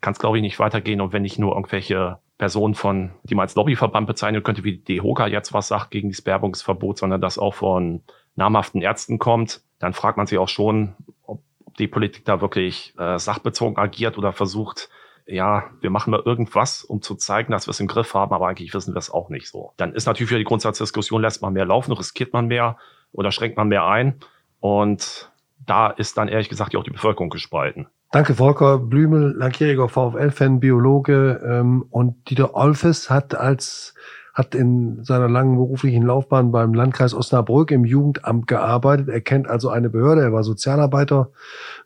[0.00, 1.00] kann es, glaube ich, nicht weitergehen.
[1.00, 4.84] Und wenn nicht nur irgendwelche Personen von, die man als Lobbyverband bezeichnen könnte, wie die
[4.84, 8.02] DEHOGA jetzt was sagt gegen das Werbungsverbot, sondern das auch von
[8.36, 11.42] namhaften Ärzten kommt, dann fragt man sich auch schon, ob
[11.78, 14.88] die Politik da wirklich äh, sachbezogen agiert oder versucht,
[15.26, 18.48] ja, wir machen mal irgendwas, um zu zeigen, dass wir es im Griff haben, aber
[18.48, 19.72] eigentlich wissen wir es auch nicht so.
[19.76, 22.76] Dann ist natürlich wieder die Grundsatzdiskussion, lässt man mehr laufen, riskiert man mehr
[23.12, 24.20] oder schränkt man mehr ein?
[24.60, 25.32] Und
[25.66, 27.86] da ist dann ehrlich gesagt auch die Bevölkerung gespalten.
[28.12, 31.40] Danke, Volker Blümel, langjähriger VfL-Fan, Biologe.
[31.44, 33.94] Ähm, und Dieter Olfes hat als
[34.34, 39.08] hat in seiner langen beruflichen Laufbahn beim Landkreis Osnabrück im Jugendamt gearbeitet.
[39.08, 41.30] Er kennt also eine Behörde, er war Sozialarbeiter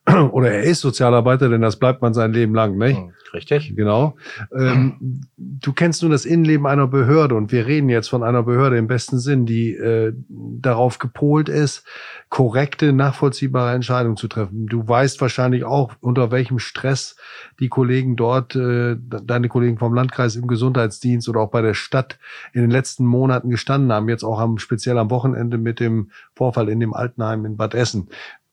[0.32, 2.96] oder er ist Sozialarbeiter, denn das bleibt man sein Leben lang, nicht?
[2.96, 3.74] Hm, richtig.
[3.76, 4.16] Genau.
[4.56, 8.78] Ähm, du kennst nun das Innenleben einer Behörde und wir reden jetzt von einer Behörde
[8.78, 11.84] im besten Sinn, die äh, darauf gepolt ist,
[12.30, 14.66] korrekte, nachvollziehbare Entscheidungen zu treffen.
[14.66, 17.16] Du weißt wahrscheinlich auch, unter welchem Stress
[17.60, 22.18] die Kollegen dort, äh, deine Kollegen vom Landkreis im Gesundheitsdienst oder auch bei der Stadt
[22.52, 26.68] in den letzten Monaten gestanden haben, jetzt auch am, speziell am Wochenende mit dem Vorfall
[26.68, 28.08] in dem Altenheim in Bad Essen.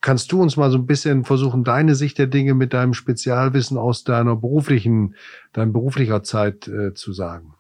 [0.06, 3.76] Kannst du uns mal so ein bisschen versuchen, deine Sicht der Dinge mit deinem Spezialwissen
[3.76, 5.16] aus deiner beruflichen,
[5.52, 7.56] deiner beruflicher Zeit äh, zu sagen?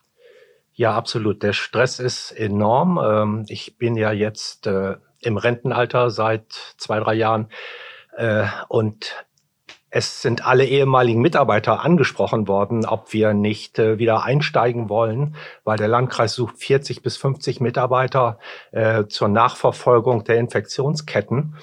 [0.71, 1.41] Ja, absolut.
[1.41, 2.99] Der Stress ist enorm.
[3.03, 7.47] Ähm, ich bin ja jetzt äh, im Rentenalter seit zwei, drei Jahren.
[8.15, 9.25] Äh, und
[9.89, 15.77] es sind alle ehemaligen Mitarbeiter angesprochen worden, ob wir nicht äh, wieder einsteigen wollen, weil
[15.77, 18.37] der Landkreis sucht 40 bis 50 Mitarbeiter
[18.71, 21.55] äh, zur Nachverfolgung der Infektionsketten.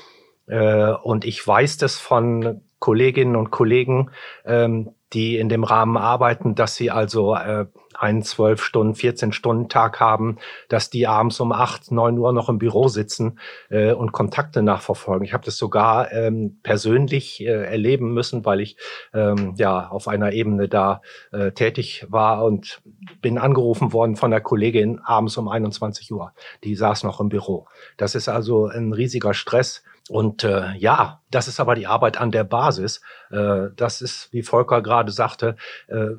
[0.47, 4.11] Äh, und ich weiß das von Kolleginnen und Kollegen,
[4.45, 9.69] ähm, die in dem Rahmen arbeiten, dass sie also äh, einen zwölf Stunden, 14 Stunden
[9.69, 13.39] Tag haben, dass die abends um acht, neun Uhr noch im Büro sitzen
[13.71, 15.25] äh, und Kontakte nachverfolgen.
[15.25, 18.77] Ich habe das sogar ähm, persönlich äh, erleben müssen, weil ich
[19.15, 22.83] ähm, ja auf einer Ebene da äh, tätig war und
[23.21, 26.33] bin angerufen worden von der Kollegin abends um 21 Uhr.
[26.65, 27.69] Die saß noch im Büro.
[27.97, 29.85] Das ist also ein riesiger Stress.
[30.09, 33.01] Und äh, ja, das ist aber die Arbeit an der Basis.
[33.31, 35.57] Äh, das ist, wie Volker gerade sagte,
[35.89, 36.11] äh,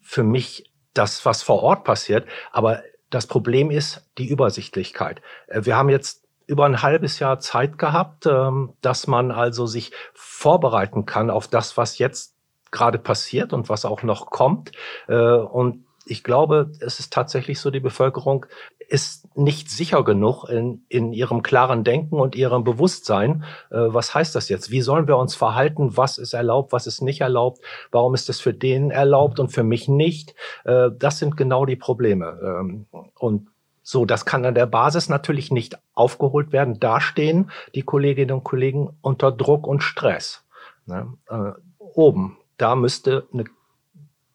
[0.00, 2.26] für mich das, was vor Ort passiert.
[2.50, 5.22] Aber das Problem ist die Übersichtlichkeit.
[5.46, 9.92] Äh, wir haben jetzt über ein halbes Jahr Zeit gehabt, ähm, dass man also sich
[10.14, 12.34] vorbereiten kann auf das, was jetzt
[12.70, 14.72] gerade passiert und was auch noch kommt.
[15.08, 18.46] Äh, und ich glaube, es ist tatsächlich so, die Bevölkerung
[18.88, 23.44] ist nicht sicher genug in, in ihrem klaren Denken und ihrem Bewusstsein.
[23.70, 24.70] Äh, was heißt das jetzt?
[24.70, 25.96] Wie sollen wir uns verhalten?
[25.96, 26.72] Was ist erlaubt?
[26.72, 27.60] Was ist nicht erlaubt?
[27.92, 30.34] Warum ist es für den erlaubt und für mich nicht?
[30.64, 32.38] Äh, das sind genau die Probleme.
[32.42, 32.86] Ähm,
[33.18, 33.48] und
[33.82, 36.80] so, das kann an der Basis natürlich nicht aufgeholt werden.
[36.80, 40.44] Da stehen die Kolleginnen und Kollegen unter Druck und Stress.
[40.86, 41.12] Ne?
[41.28, 43.44] Äh, oben, da müsste eine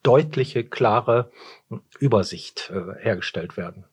[0.03, 1.31] deutliche, klare
[1.99, 3.85] Übersicht äh, hergestellt werden.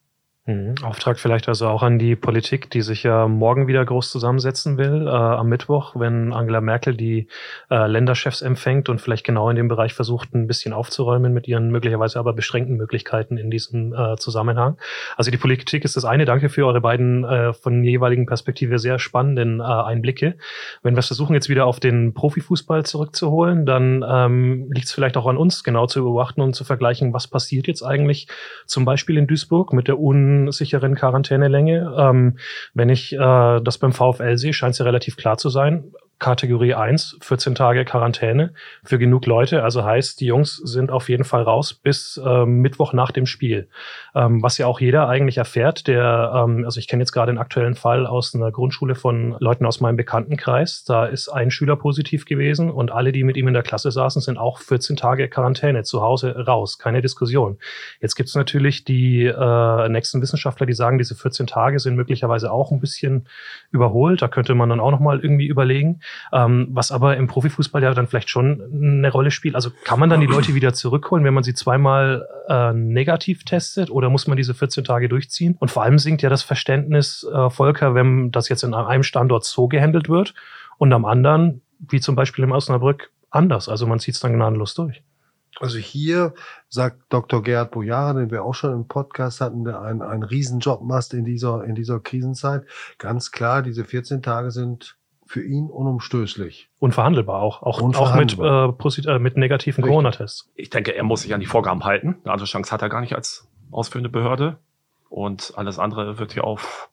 [0.50, 0.74] Mhm.
[0.82, 5.06] Auftrag vielleicht also auch an die Politik, die sich ja morgen wieder groß zusammensetzen will,
[5.06, 7.28] äh, am Mittwoch, wenn Angela Merkel die
[7.70, 11.70] äh, Länderchefs empfängt und vielleicht genau in dem Bereich versucht, ein bisschen aufzuräumen mit ihren
[11.70, 14.76] möglicherweise aber beschränkten Möglichkeiten in diesem äh, Zusammenhang.
[15.16, 16.24] Also die Politik ist das eine.
[16.24, 20.34] Danke für eure beiden äh, von jeweiligen Perspektive sehr spannenden äh, Einblicke.
[20.82, 25.26] Wenn wir versuchen, jetzt wieder auf den Profifußball zurückzuholen, dann ähm, liegt es vielleicht auch
[25.26, 28.26] an uns, genau zu beobachten und zu vergleichen, was passiert jetzt eigentlich
[28.66, 31.94] zum Beispiel in Duisburg mit der un sicheren Quarantänelänge.
[31.96, 32.38] Ähm,
[32.74, 35.92] wenn ich äh, das beim VfL sehe, scheint es ja relativ klar zu sein.
[36.20, 38.52] Kategorie 1, 14 Tage Quarantäne
[38.84, 39.64] für genug Leute.
[39.64, 43.68] Also heißt, die Jungs sind auf jeden Fall raus bis ähm, Mittwoch nach dem Spiel.
[44.14, 47.38] Ähm, was ja auch jeder eigentlich erfährt, der, ähm, also ich kenne jetzt gerade einen
[47.38, 50.84] aktuellen Fall aus einer Grundschule von Leuten aus meinem Bekanntenkreis.
[50.84, 54.20] Da ist ein Schüler positiv gewesen und alle, die mit ihm in der Klasse saßen,
[54.20, 56.78] sind auch 14 Tage Quarantäne zu Hause raus.
[56.78, 57.58] Keine Diskussion.
[58.00, 62.52] Jetzt gibt es natürlich die äh, nächsten Wissenschaftler, die sagen, diese 14 Tage sind möglicherweise
[62.52, 63.26] auch ein bisschen
[63.70, 64.20] überholt.
[64.20, 66.00] Da könnte man dann auch nochmal irgendwie überlegen.
[66.32, 69.54] Ähm, was aber im Profifußball ja dann vielleicht schon eine Rolle spielt.
[69.54, 73.90] Also kann man dann die Leute wieder zurückholen, wenn man sie zweimal äh, negativ testet
[73.90, 75.56] oder muss man diese 14 Tage durchziehen?
[75.58, 79.44] Und vor allem sinkt ja das Verständnis, äh, Volker, wenn das jetzt in einem Standort
[79.44, 80.34] so gehandelt wird
[80.78, 83.68] und am anderen, wie zum Beispiel im Osnabrück, anders.
[83.68, 85.02] Also man zieht es dann gnadenlos durch.
[85.58, 86.32] Also hier
[86.68, 87.42] sagt Dr.
[87.42, 91.24] Gerhard Bojara, den wir auch schon im Podcast hatten, der einen, einen Riesenjob macht in
[91.24, 92.64] dieser, in dieser Krisenzeit.
[92.98, 94.96] Ganz klar, diese 14 Tage sind
[95.30, 96.70] für ihn unumstößlich.
[96.80, 97.62] Unverhandelbar auch.
[97.62, 98.74] Auch, Unverhandelbar.
[98.74, 100.50] auch mit, äh, äh, mit negativen Corona-Tests.
[100.56, 102.16] Ich denke, er muss sich an die Vorgaben halten.
[102.24, 104.58] Eine andere Chance hat er gar nicht als ausführende Behörde.
[105.08, 106.90] Und alles andere wird hier auf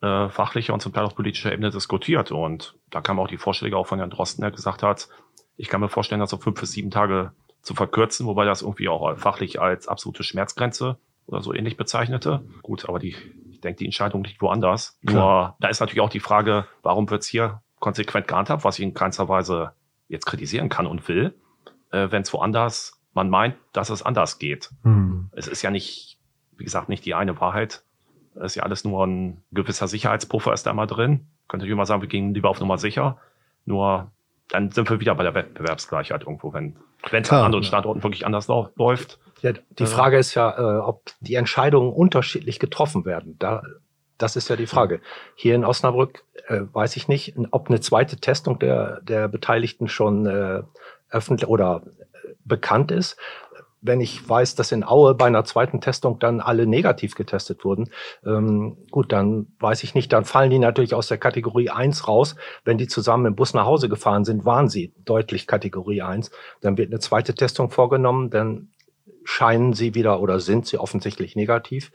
[0.00, 2.32] äh, fachlicher und zum Teil auch politischer Ebene diskutiert.
[2.32, 5.10] Und da kam auch die Vorschläge auch von Herrn Drosten, der gesagt hat,
[5.58, 8.88] ich kann mir vorstellen, das auf fünf bis sieben Tage zu verkürzen, wobei das irgendwie
[8.88, 12.42] auch fachlich als absolute Schmerzgrenze oder so ähnlich bezeichnete.
[12.62, 13.16] Gut, aber die
[13.58, 14.96] ich denke, die Entscheidung liegt woanders.
[15.04, 15.48] Klar.
[15.48, 18.84] Nur da ist natürlich auch die Frage, warum wird es hier konsequent gehandhabt, was ich
[18.84, 19.72] in keinster Weise
[20.06, 21.34] jetzt kritisieren kann und will,
[21.90, 24.70] äh, wenn es woanders man meint, dass es anders geht.
[24.84, 25.28] Hm.
[25.32, 26.18] Es ist ja nicht,
[26.56, 27.82] wie gesagt, nicht die eine Wahrheit.
[28.36, 31.26] Es ist ja alles nur ein gewisser Sicherheitspuffer ist da mal drin.
[31.48, 33.18] Könnte ich immer sagen, wir gehen lieber auf Nummer sicher.
[33.64, 34.12] Nur
[34.50, 36.76] dann sind wir wieder bei der Wettbewerbsgleichheit irgendwo, wenn
[37.10, 39.18] wenn es an anderen Standorten wirklich anders läuft.
[39.42, 43.36] Ja, die Frage ist ja, äh, ob die Entscheidungen unterschiedlich getroffen werden.
[43.38, 43.62] Da,
[44.16, 45.00] das ist ja die Frage.
[45.34, 50.26] Hier in Osnabrück äh, weiß ich nicht, ob eine zweite Testung der, der Beteiligten schon
[50.26, 50.62] äh,
[51.10, 53.16] öffentlich oder äh, bekannt ist
[53.80, 57.90] wenn ich weiß, dass in Aue bei einer zweiten Testung dann alle negativ getestet wurden,
[58.24, 62.34] ähm, gut, dann weiß ich nicht, dann fallen die natürlich aus der Kategorie 1 raus.
[62.64, 66.30] Wenn die zusammen im Bus nach Hause gefahren sind, waren sie deutlich Kategorie 1.
[66.60, 68.68] Dann wird eine zweite Testung vorgenommen, dann
[69.28, 71.92] scheinen sie wieder oder sind sie offensichtlich negativ.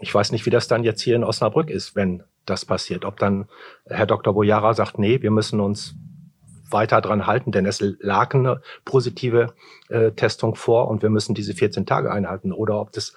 [0.00, 3.06] Ich weiß nicht, wie das dann jetzt hier in Osnabrück ist, wenn das passiert.
[3.06, 3.48] Ob dann
[3.86, 4.34] Herr Dr.
[4.34, 5.94] Bojara sagt, nee, wir müssen uns
[6.70, 9.54] weiter dran halten, denn es lag eine positive
[9.88, 12.52] äh, Testung vor und wir müssen diese 14 Tage einhalten.
[12.52, 13.14] Oder ob das,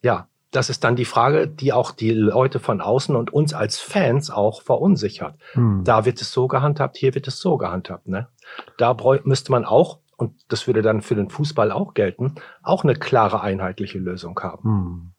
[0.00, 3.80] ja, das ist dann die Frage, die auch die Leute von außen und uns als
[3.80, 5.34] Fans auch verunsichert.
[5.52, 5.82] Hm.
[5.84, 8.08] Da wird es so gehandhabt, hier wird es so gehandhabt.
[8.08, 8.28] Ne?
[8.78, 12.94] Da müsste man auch, und das würde dann für den Fußball auch gelten, auch eine
[12.94, 14.62] klare einheitliche Lösung haben.
[14.64, 15.10] Hm.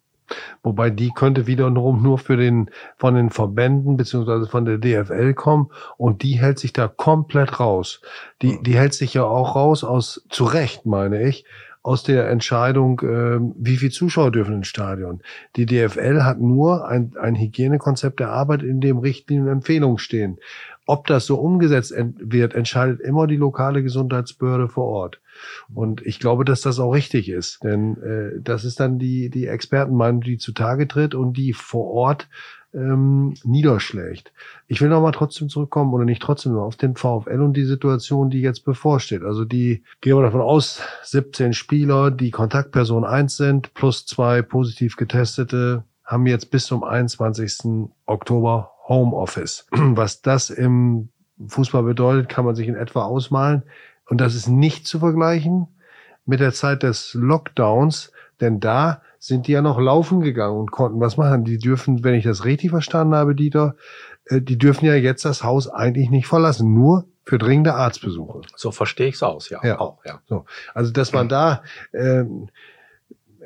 [0.63, 5.69] Wobei die könnte wiederum nur für den, von den Verbänden beziehungsweise von der DFL kommen
[5.97, 8.01] und die hält sich da komplett raus.
[8.41, 11.45] Die, die hält sich ja auch raus aus, zu Recht meine ich,
[11.83, 15.21] aus der Entscheidung, äh, wie viel Zuschauer dürfen ins Stadion.
[15.55, 20.39] Die DFL hat nur ein, ein Hygienekonzept erarbeitet, in dem Richtlinien und Empfehlungen stehen.
[20.87, 25.21] Ob das so umgesetzt wird, entscheidet immer die lokale Gesundheitsbehörde vor Ort.
[25.73, 29.47] Und ich glaube, dass das auch richtig ist, denn äh, das ist dann die, die
[29.47, 32.29] Expertenmeinung, die zutage tritt und die vor Ort
[32.73, 34.31] ähm, niederschlägt.
[34.67, 38.29] Ich will nochmal trotzdem zurückkommen oder nicht trotzdem nur auf den VfL und die Situation,
[38.29, 39.23] die jetzt bevorsteht.
[39.23, 44.97] Also die, gehen wir davon aus, 17 Spieler, die Kontaktperson 1 sind, plus zwei positiv
[44.97, 47.89] getestete haben jetzt bis zum 21.
[48.05, 49.67] Oktober Homeoffice.
[49.71, 51.09] Was das im
[51.47, 53.63] Fußball bedeutet, kann man sich in etwa ausmalen.
[54.07, 55.67] Und das ist nicht zu vergleichen
[56.25, 60.99] mit der Zeit des Lockdowns, denn da sind die ja noch laufen gegangen und konnten
[60.99, 61.43] was machen.
[61.45, 63.75] Die dürfen, wenn ich das richtig verstanden habe, Dieter,
[64.25, 68.41] äh, die dürfen ja jetzt das Haus eigentlich nicht verlassen, nur für dringende Arztbesuche.
[68.55, 69.59] So verstehe ich es aus, ja.
[69.63, 69.79] ja.
[69.79, 70.21] Auch, ja.
[70.27, 70.45] So.
[70.75, 72.49] Also, dass man da, ähm,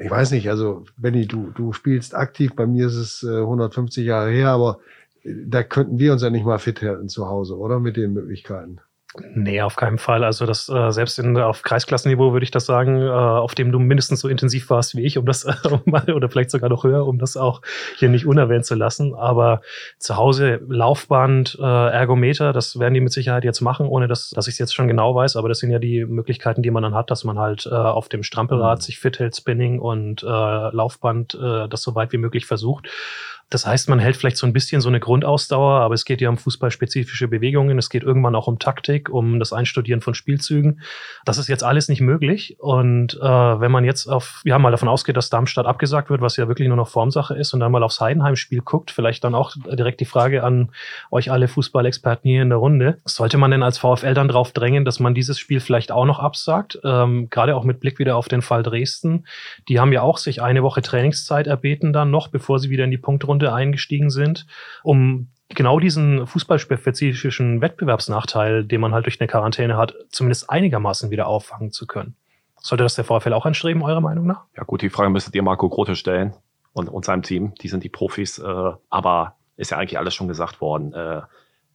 [0.01, 4.05] ich weiß nicht, also Benny, du, du spielst aktiv, bei mir ist es äh, 150
[4.05, 4.79] Jahre her, aber
[5.23, 7.79] da könnten wir uns ja nicht mal fit halten zu Hause, oder?
[7.79, 8.81] Mit den Möglichkeiten.
[9.33, 10.23] Nee, auf keinen Fall.
[10.23, 13.79] Also das äh, selbst in, auf Kreisklassenniveau würde ich das sagen, äh, auf dem du
[13.79, 17.17] mindestens so intensiv warst wie ich, um das äh, oder vielleicht sogar noch höher, um
[17.17, 17.63] das auch
[17.97, 19.15] hier nicht unerwähnt zu lassen.
[19.15, 19.61] Aber
[19.97, 24.47] zu Hause Laufband, äh, Ergometer, das werden die mit Sicherheit jetzt machen, ohne dass, dass
[24.47, 25.37] ich es jetzt schon genau weiß.
[25.37, 28.09] Aber das sind ja die Möglichkeiten, die man dann hat, dass man halt äh, auf
[28.09, 28.83] dem Strampelrad mhm.
[28.83, 32.87] sich fit hält, Spinning und äh, Laufband äh, das so weit wie möglich versucht.
[33.49, 36.29] Das heißt, man hält vielleicht so ein bisschen so eine Grundausdauer, aber es geht ja
[36.29, 37.79] um fußballspezifische Bewegungen.
[37.79, 40.81] Es geht irgendwann auch um Taktik, um das Einstudieren von Spielzügen.
[41.25, 42.57] Das ist jetzt alles nicht möglich.
[42.59, 46.37] Und äh, wenn man jetzt auf, ja, mal davon ausgeht, dass Darmstadt abgesagt wird, was
[46.37, 49.55] ja wirklich nur noch Formsache ist, und dann mal aufs Heidenheim-Spiel guckt, vielleicht dann auch
[49.71, 50.69] direkt die Frage an
[51.09, 52.99] euch alle Fußballexperten hier in der Runde.
[53.05, 56.19] Sollte man denn als VfL dann drauf drängen, dass man dieses Spiel vielleicht auch noch
[56.19, 56.79] absagt?
[56.83, 59.25] Ähm, Gerade auch mit Blick wieder auf den Fall Dresden.
[59.67, 62.91] Die haben ja auch sich eine Woche Trainingszeit erbeten dann noch, bevor sie wieder in
[62.91, 64.45] die Punktrunde Runde eingestiegen sind,
[64.83, 71.27] um genau diesen fußballspezifischen Wettbewerbsnachteil, den man halt durch eine Quarantäne hat, zumindest einigermaßen wieder
[71.27, 72.15] auffangen zu können.
[72.61, 74.43] Sollte das der VfL auch anstreben, eurer Meinung nach?
[74.57, 76.33] Ja gut, die Frage müsstet ihr Marco Grote stellen
[76.73, 77.53] und, und seinem Team.
[77.61, 80.93] Die sind die Profis, äh, aber ist ja eigentlich alles schon gesagt worden.
[80.93, 81.21] Äh,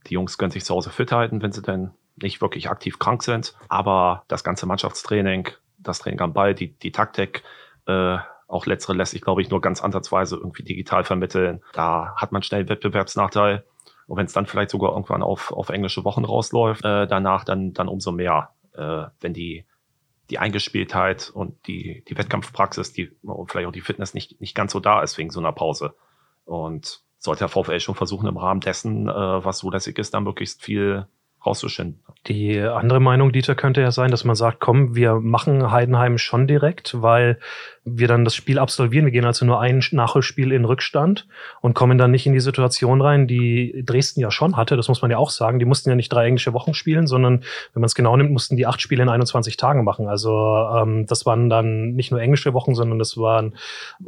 [0.06, 3.22] die Jungs können sich zu Hause fit halten, wenn sie denn nicht wirklich aktiv krank
[3.22, 3.54] sind.
[3.68, 5.48] Aber das ganze Mannschaftstraining,
[5.78, 7.42] das Training am Ball, die, die Taktik,
[7.86, 11.62] äh, auch letztere lässt sich, glaube ich, nur ganz ansatzweise irgendwie digital vermitteln.
[11.72, 13.64] Da hat man schnell Wettbewerbsnachteil.
[14.06, 17.72] Und wenn es dann vielleicht sogar irgendwann auf, auf englische Wochen rausläuft, äh, danach dann,
[17.72, 19.64] dann umso mehr, äh, wenn die,
[20.30, 24.72] die Eingespieltheit und die, die Wettkampfpraxis, die, und vielleicht auch die Fitness nicht, nicht ganz
[24.72, 25.94] so da ist wegen so einer Pause.
[26.44, 30.24] Und sollte der VfL schon versuchen, im Rahmen dessen, äh, was so lässig ist, dann
[30.24, 31.06] möglichst viel
[31.44, 32.02] rauszuschinden.
[32.26, 36.46] Die andere Meinung, Dieter, könnte ja sein, dass man sagt, komm, wir machen Heidenheim schon
[36.46, 37.38] direkt, weil
[37.84, 39.04] wir dann das Spiel absolvieren.
[39.04, 41.26] Wir gehen also nur ein Nachholspiel in Rückstand
[41.60, 44.76] und kommen dann nicht in die Situation rein, die Dresden ja schon hatte.
[44.76, 45.58] Das muss man ja auch sagen.
[45.58, 47.40] Die mussten ja nicht drei englische Wochen spielen, sondern
[47.74, 50.08] wenn man es genau nimmt, mussten die acht Spiele in 21 Tagen machen.
[50.08, 53.54] Also ähm, das waren dann nicht nur englische Wochen, sondern das waren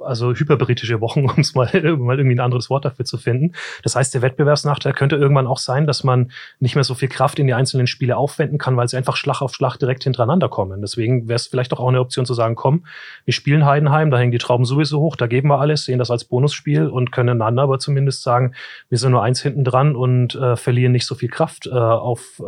[0.02, 3.52] also hyperbritische Wochen, um es mal, mal irgendwie ein anderes Wort dafür zu finden.
[3.82, 7.38] Das heißt, der Wettbewerbsnachteil könnte irgendwann auch sein, dass man nicht mehr so viel Kraft
[7.38, 10.80] in die einzelnen Spiele aufwenden kann, weil sie einfach Schlag auf Schlag direkt hintereinander kommen.
[10.80, 12.86] Deswegen wäre es vielleicht auch eine Option zu sagen, komm,
[13.26, 16.10] wir spielen Heidenheim, da hängen die Trauben sowieso hoch, da geben wir alles, sehen das
[16.10, 18.54] als Bonusspiel und können dann aber zumindest sagen,
[18.88, 22.40] wir sind nur eins hinten dran und äh, verlieren nicht so viel Kraft äh, auf
[22.40, 22.42] äh,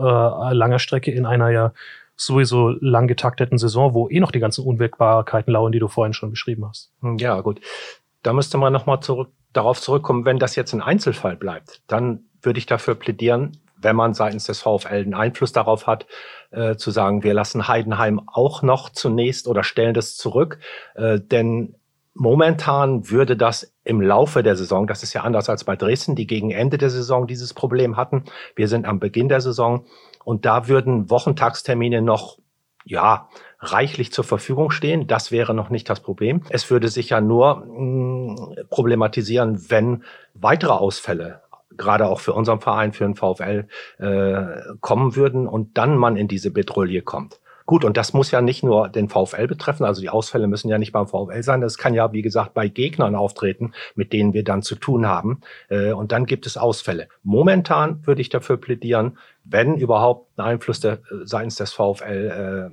[0.54, 1.72] langer Strecke in einer ja
[2.16, 6.30] sowieso lang getakteten Saison, wo eh noch die ganzen Unwirkbarkeiten lauern, die du vorhin schon
[6.30, 6.90] beschrieben hast.
[7.18, 7.60] Ja, gut.
[8.22, 12.58] Da müsste man nochmal zurück, darauf zurückkommen, wenn das jetzt ein Einzelfall bleibt, dann würde
[12.58, 16.06] ich dafür plädieren, wenn man seitens des VfL einen Einfluss darauf hat,
[16.50, 20.58] äh, zu sagen, wir lassen Heidenheim auch noch zunächst oder stellen das zurück.
[20.94, 21.74] Äh, denn
[22.14, 26.26] momentan würde das im Laufe der Saison, das ist ja anders als bei Dresden, die
[26.26, 28.24] gegen Ende der Saison dieses Problem hatten.
[28.56, 29.86] Wir sind am Beginn der Saison
[30.24, 32.38] und da würden Wochentagstermine noch,
[32.84, 33.28] ja,
[33.60, 35.06] reichlich zur Verfügung stehen.
[35.06, 36.42] Das wäre noch nicht das Problem.
[36.48, 41.42] Es würde sich ja nur mh, mm, problematisieren, wenn weitere Ausfälle
[41.78, 43.66] gerade auch für unseren Verein, für den VfL,
[43.98, 47.40] äh, kommen würden und dann man in diese Bedrohlie kommt.
[47.68, 50.78] Gut, und das muss ja nicht nur den VfL betreffen, also die Ausfälle müssen ja
[50.78, 54.42] nicht beim VfL sein, das kann ja, wie gesagt, bei Gegnern auftreten, mit denen wir
[54.42, 55.42] dann zu tun haben.
[55.68, 57.08] Äh, und dann gibt es Ausfälle.
[57.22, 62.72] Momentan würde ich dafür plädieren, wenn überhaupt ein Einfluss der, seitens des VfL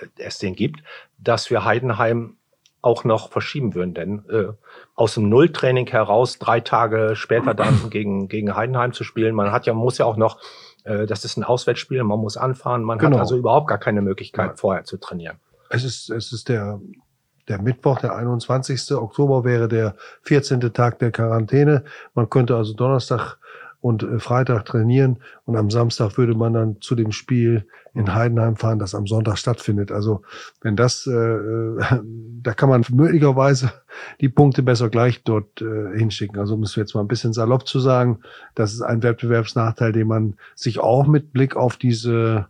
[0.00, 0.82] äh, es den gibt,
[1.18, 2.38] dass wir Heidenheim
[2.82, 3.94] auch noch verschieben würden.
[3.94, 4.48] Denn äh,
[4.94, 9.66] aus dem Nulltraining heraus drei Tage später dann gegen, gegen Heidenheim zu spielen, man hat
[9.66, 10.38] ja, muss ja auch noch,
[10.84, 13.12] äh, das ist ein Auswärtsspiel, man muss anfahren, man genau.
[13.12, 14.56] hat also überhaupt gar keine Möglichkeit, ja.
[14.56, 15.38] vorher zu trainieren.
[15.70, 16.80] Es ist, es ist der,
[17.48, 18.92] der Mittwoch, der 21.
[18.96, 20.60] Oktober wäre der 14.
[20.72, 21.84] Tag der Quarantäne.
[22.14, 23.38] Man könnte also Donnerstag
[23.82, 28.56] und äh, Freitag trainieren und am Samstag würde man dann zu dem Spiel in Heidenheim
[28.56, 29.92] fahren, das am Sonntag stattfindet.
[29.92, 30.22] Also
[30.62, 31.10] wenn das, äh,
[32.42, 33.72] da kann man möglicherweise
[34.20, 36.38] die Punkte besser gleich dort äh, hinschicken.
[36.38, 38.20] Also um es jetzt mal ein bisschen salopp zu sagen,
[38.54, 42.46] das ist ein Wettbewerbsnachteil, den man sich auch mit Blick auf diese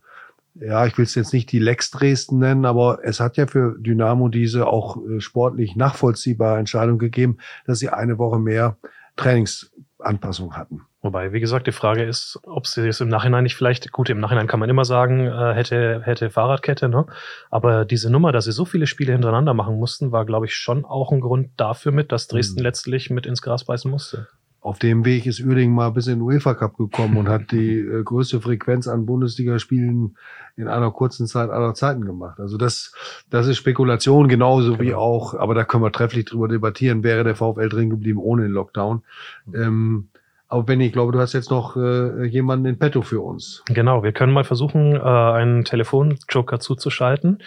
[0.55, 3.75] ja, ich will es jetzt nicht die Lex Dresden nennen, aber es hat ja für
[3.79, 8.77] Dynamo diese auch äh, sportlich nachvollziehbare Entscheidung gegeben, dass sie eine Woche mehr
[9.17, 10.83] Trainingsanpassung hatten.
[11.03, 14.21] Wobei, wie gesagt, die Frage ist, ob sie es im Nachhinein nicht vielleicht, gut, im
[14.21, 17.07] Nachhinein kann man immer sagen, äh, hätte, hätte Fahrradkette, ne?
[17.51, 20.85] Aber diese Nummer, dass sie so viele Spiele hintereinander machen mussten, war, glaube ich, schon
[20.85, 22.67] auch ein Grund dafür mit, dass Dresden mhm.
[22.67, 24.29] letztlich mit ins Gras beißen musste.
[24.61, 27.81] Auf dem Weg ist Uerdingen mal bis in den UEFA Cup gekommen und hat die
[27.81, 30.17] äh, größte Frequenz an Bundesligaspielen
[30.55, 32.39] in einer kurzen Zeit aller Zeiten gemacht.
[32.39, 32.95] Also das,
[33.29, 34.83] das ist Spekulation genauso genau.
[34.85, 38.45] wie auch, aber da können wir trefflich drüber debattieren, wäre der VfL drin geblieben ohne
[38.45, 39.03] den Lockdown.
[39.47, 39.55] Mhm.
[39.57, 40.09] Ähm,
[40.53, 43.63] aber Benny, ich glaube, du hast jetzt noch äh, jemanden in petto für uns.
[43.69, 47.43] Genau, wir können mal versuchen, äh, einen Telefonjoker zuzuschalten,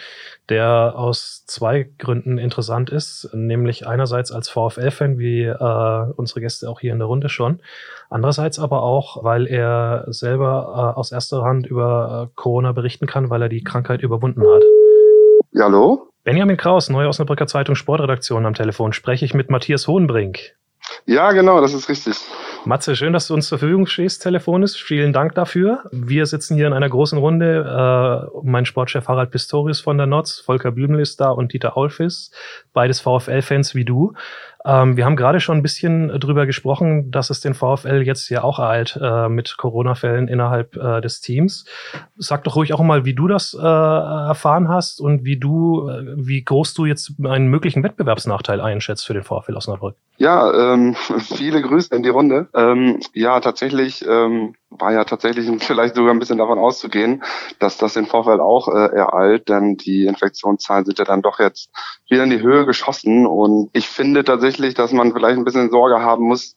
[0.48, 3.30] der aus zwei Gründen interessant ist.
[3.32, 7.60] Nämlich einerseits als VfL-Fan, wie äh, unsere Gäste auch hier in der Runde schon.
[8.10, 13.30] Andererseits aber auch, weil er selber äh, aus erster Hand über äh, Corona berichten kann,
[13.30, 14.64] weil er die Krankheit überwunden hat.
[15.52, 16.08] Ja, hallo?
[16.24, 18.92] Benjamin Kraus, Neue Osnabrücker Zeitung Sportredaktion am Telefon.
[18.92, 20.56] Spreche ich mit Matthias Hohenbrink.
[21.04, 22.16] Ja, genau, das ist richtig.
[22.66, 24.82] Matze, schön, dass du uns zur Verfügung stehst, telefonisch.
[24.82, 25.84] Vielen Dank dafür.
[25.92, 28.28] Wir sitzen hier in einer großen Runde.
[28.34, 32.32] Äh, mein Sportchef Harald Pistorius von der Notz, Volker Blümel ist da und Dieter Aulfis,
[32.72, 34.14] beides VfL-Fans wie du.
[34.66, 38.42] Ähm, wir haben gerade schon ein bisschen drüber gesprochen, dass es den VfL jetzt ja
[38.42, 41.64] auch ereilt äh, mit Corona-Fällen innerhalb äh, des Teams.
[42.16, 46.02] Sag doch ruhig auch mal, wie du das äh, erfahren hast und wie du, äh,
[46.16, 49.96] wie groß du jetzt einen möglichen Wettbewerbsnachteil einschätzt für den VfL Osnabrück.
[50.16, 50.96] Ja, ähm,
[51.36, 52.48] viele Grüße in die Runde.
[52.54, 57.22] Ähm, ja, tatsächlich ähm, war ja tatsächlich vielleicht sogar ein bisschen davon auszugehen,
[57.58, 61.70] dass das den Vorfall auch äh, ereilt, denn die Infektionszahlen sind ja dann doch jetzt
[62.08, 66.00] wieder in die Höhe geschossen und ich finde tatsächlich, dass man vielleicht ein bisschen Sorge
[66.00, 66.56] haben muss,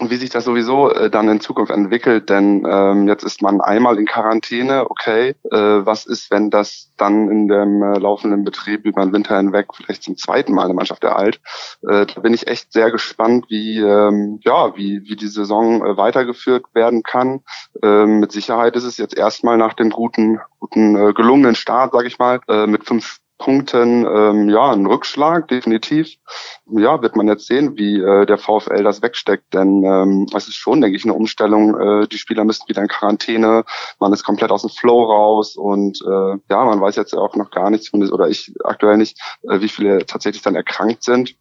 [0.00, 2.28] wie sich das sowieso äh, dann in Zukunft entwickelt.
[2.28, 5.34] Denn ähm, jetzt ist man einmal in Quarantäne, okay.
[5.50, 9.68] Äh, was ist, wenn das dann in dem äh, laufenden Betrieb über den Winter hinweg
[9.74, 11.40] vielleicht zum zweiten Mal eine Mannschaft ereilt?
[11.82, 15.96] Äh, da bin ich echt sehr gespannt, wie ähm, ja wie wie die Saison äh,
[15.96, 17.40] weitergeführt werden kann.
[17.82, 22.08] Ähm, mit Sicherheit ist es jetzt erstmal nach dem guten guten äh, gelungenen Start, sage
[22.08, 26.16] ich mal, äh, mit fünf Punkten ähm, ja ein Rückschlag, definitiv.
[26.66, 30.56] Ja, wird man jetzt sehen, wie äh, der VfL das wegsteckt, denn ähm, es ist
[30.56, 31.78] schon, denke ich, eine Umstellung.
[31.78, 33.64] Äh, die Spieler müssen wieder in Quarantäne,
[34.00, 37.50] man ist komplett aus dem Flow raus und äh, ja, man weiß jetzt auch noch
[37.50, 41.36] gar nicht, oder ich aktuell nicht, äh, wie viele tatsächlich dann erkrankt sind.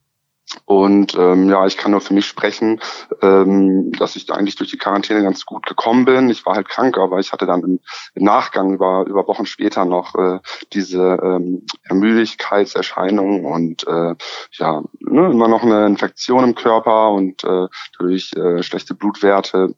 [0.63, 2.79] Und ähm, ja, ich kann nur für mich sprechen,
[3.21, 6.29] ähm, dass ich eigentlich durch die Quarantäne ganz gut gekommen bin.
[6.29, 7.79] Ich war halt krank, aber ich hatte dann im,
[8.15, 10.39] Nachgang über, über Wochen später noch äh,
[10.73, 14.15] diese ähm, Ermüdigkeitserscheinungen und äh,
[14.51, 19.75] ja, ne, immer noch eine Infektion im Körper und äh, durch äh, schlechte Blutwerte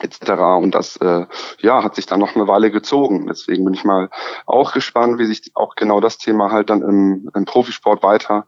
[0.00, 0.30] etc.
[0.60, 1.26] Und das äh,
[1.60, 3.26] ja hat sich dann noch eine Weile gezogen.
[3.26, 4.10] Deswegen bin ich mal
[4.46, 8.46] auch gespannt, wie sich auch genau das Thema halt dann im, im Profisport weiter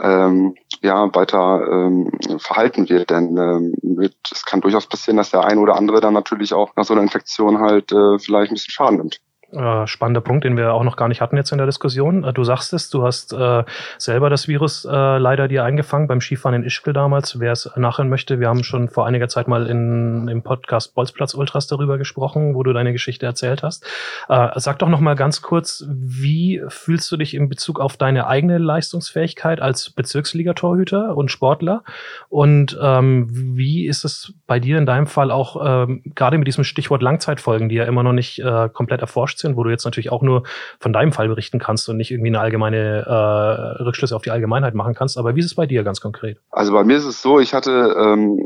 [0.00, 3.10] ähm, ja weiter ähm, verhalten wird.
[3.10, 6.74] Denn ähm, wird, es kann durchaus passieren, dass der ein oder andere dann natürlich auch
[6.76, 9.20] nach so einer Infektion halt äh, vielleicht ein bisschen Schaden nimmt.
[9.52, 12.24] Äh, spannender Punkt, den wir auch noch gar nicht hatten jetzt in der Diskussion.
[12.24, 13.64] Äh, du sagst es, du hast äh,
[13.98, 17.38] selber das Virus äh, leider dir eingefangen beim Skifahren in Ischgl damals.
[17.38, 21.34] Wer es nachhören möchte, wir haben schon vor einiger Zeit mal in, im Podcast Bolzplatz
[21.34, 23.84] Ultras darüber gesprochen, wo du deine Geschichte erzählt hast.
[24.30, 28.28] Äh, sag doch noch mal ganz kurz, wie fühlst du dich in Bezug auf deine
[28.28, 31.84] eigene Leistungsfähigkeit als Bezirksligatorhüter und Sportler?
[32.30, 36.64] Und ähm, wie ist es bei dir in deinem Fall auch ähm, gerade mit diesem
[36.64, 40.10] Stichwort Langzeitfolgen, die ja immer noch nicht äh, komplett erforscht sind, wo du jetzt natürlich
[40.10, 40.44] auch nur
[40.80, 44.74] von deinem Fall berichten kannst und nicht irgendwie eine allgemeine äh, Rückschlüsse auf die Allgemeinheit
[44.74, 45.18] machen kannst.
[45.18, 46.38] Aber wie ist es bei dir ganz konkret?
[46.50, 48.38] Also bei mir ist es so, ich hatte, ähm,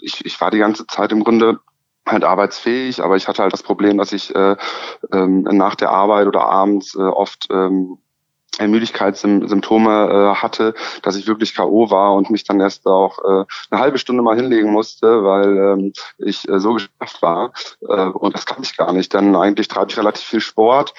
[0.00, 1.58] ich, ich war die ganze Zeit im Grunde
[2.06, 4.56] halt arbeitsfähig, aber ich hatte halt das Problem, dass ich äh,
[5.12, 7.98] ähm, nach der Arbeit oder abends äh, oft ähm,
[8.66, 11.90] Müdigkeitssymptome äh, hatte, dass ich wirklich K.O.
[11.90, 15.92] war und mich dann erst auch äh, eine halbe Stunde mal hinlegen musste, weil ähm,
[16.18, 17.52] ich äh, so geschafft war.
[17.88, 20.94] Äh, und das kann ich gar nicht, denn eigentlich treibe ich relativ viel Sport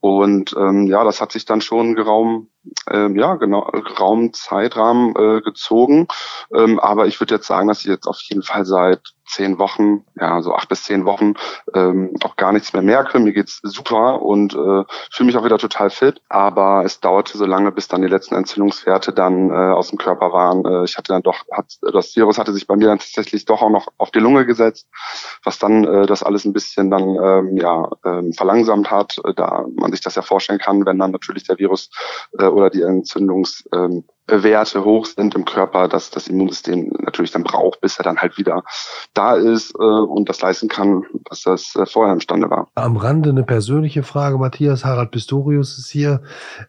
[0.00, 2.48] und ähm, ja, das hat sich dann schon geraumt
[2.90, 6.08] ähm, ja, genau, Raumzeitrahmen äh, gezogen.
[6.54, 10.04] Ähm, aber ich würde jetzt sagen, dass ich jetzt auf jeden Fall seit zehn Wochen,
[10.20, 11.34] ja, so acht bis zehn Wochen
[11.74, 13.18] ähm, auch gar nichts mehr merke.
[13.18, 16.20] Mir geht's super und äh, fühle mich auch wieder total fit.
[16.28, 20.32] Aber es dauerte so lange, bis dann die letzten Entzündungswerte dann äh, aus dem Körper
[20.32, 20.64] waren.
[20.64, 23.62] Äh, ich hatte dann doch, hat, das Virus hatte sich bei mir dann tatsächlich doch
[23.62, 24.88] auch noch auf die Lunge gesetzt,
[25.42, 29.64] was dann äh, das alles ein bisschen dann ähm, ja ähm, verlangsamt hat, äh, da
[29.74, 31.90] man sich das ja vorstellen kann, wenn dann natürlich der Virus
[32.38, 37.80] äh, oder die Entzündungswerte Werte hoch sind im Körper, dass das Immunsystem natürlich dann braucht,
[37.82, 38.62] bis er dann halt wieder
[39.12, 42.68] da ist äh, und das leisten kann, was das äh, vorher imstande war.
[42.74, 44.84] Am Rande eine persönliche Frage, Matthias.
[44.84, 46.22] Harald Pistorius ist hier.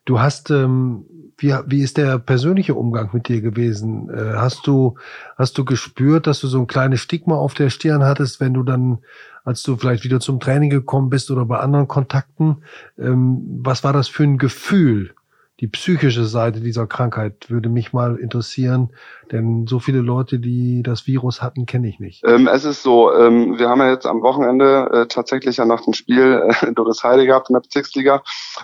[0.04, 1.06] Du hast, ähm,
[1.38, 4.10] wie, wie ist der persönliche Umgang mit dir gewesen?
[4.10, 4.96] Äh, hast du,
[5.38, 8.64] hast du gespürt, dass du so ein kleines Stigma auf der Stirn hattest, wenn du
[8.64, 9.00] dann
[9.46, 12.64] als du vielleicht wieder zum Training gekommen bist oder bei anderen Kontakten.
[12.98, 15.14] Ähm, was war das für ein Gefühl?
[15.62, 18.92] Die psychische Seite dieser Krankheit würde mich mal interessieren,
[19.32, 22.24] denn so viele Leute, die das Virus hatten, kenne ich nicht.
[22.26, 25.82] Ähm, es ist so, ähm, wir haben ja jetzt am Wochenende äh, tatsächlich ja nach
[25.82, 28.22] dem Spiel äh, Doris Heide gehabt in der Bezirksliga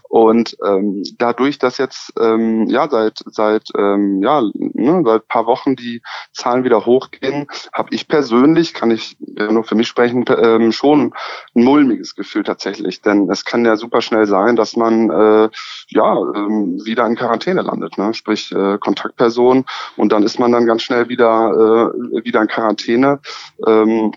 [0.10, 5.78] und ähm, dadurch, dass jetzt ähm, ja seit seit ähm, ja ne, seit paar Wochen
[5.78, 6.02] die
[6.34, 11.14] Zahlen wieder hochgehen, habe ich persönlich, kann ich nur für mich sprechen, ähm, schon
[11.56, 15.50] ein mulmiges Gefühl tatsächlich, denn es kann ja super schnell sein, dass man äh,
[15.90, 18.14] ja ähm, wieder in Quarantäne landet, ne?
[18.14, 19.66] sprich äh, Kontaktperson
[19.98, 23.20] und dann ist man dann ganz schnell wieder äh, wieder in Quarantäne.
[23.68, 24.14] Ähm,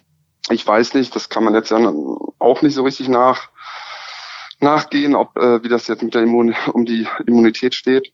[0.50, 1.78] ich weiß nicht, das kann man jetzt ja
[2.38, 3.48] auch nicht so richtig nach
[4.60, 8.12] nachgehen, ob äh, wie das jetzt mit der Immun um die Immunität steht.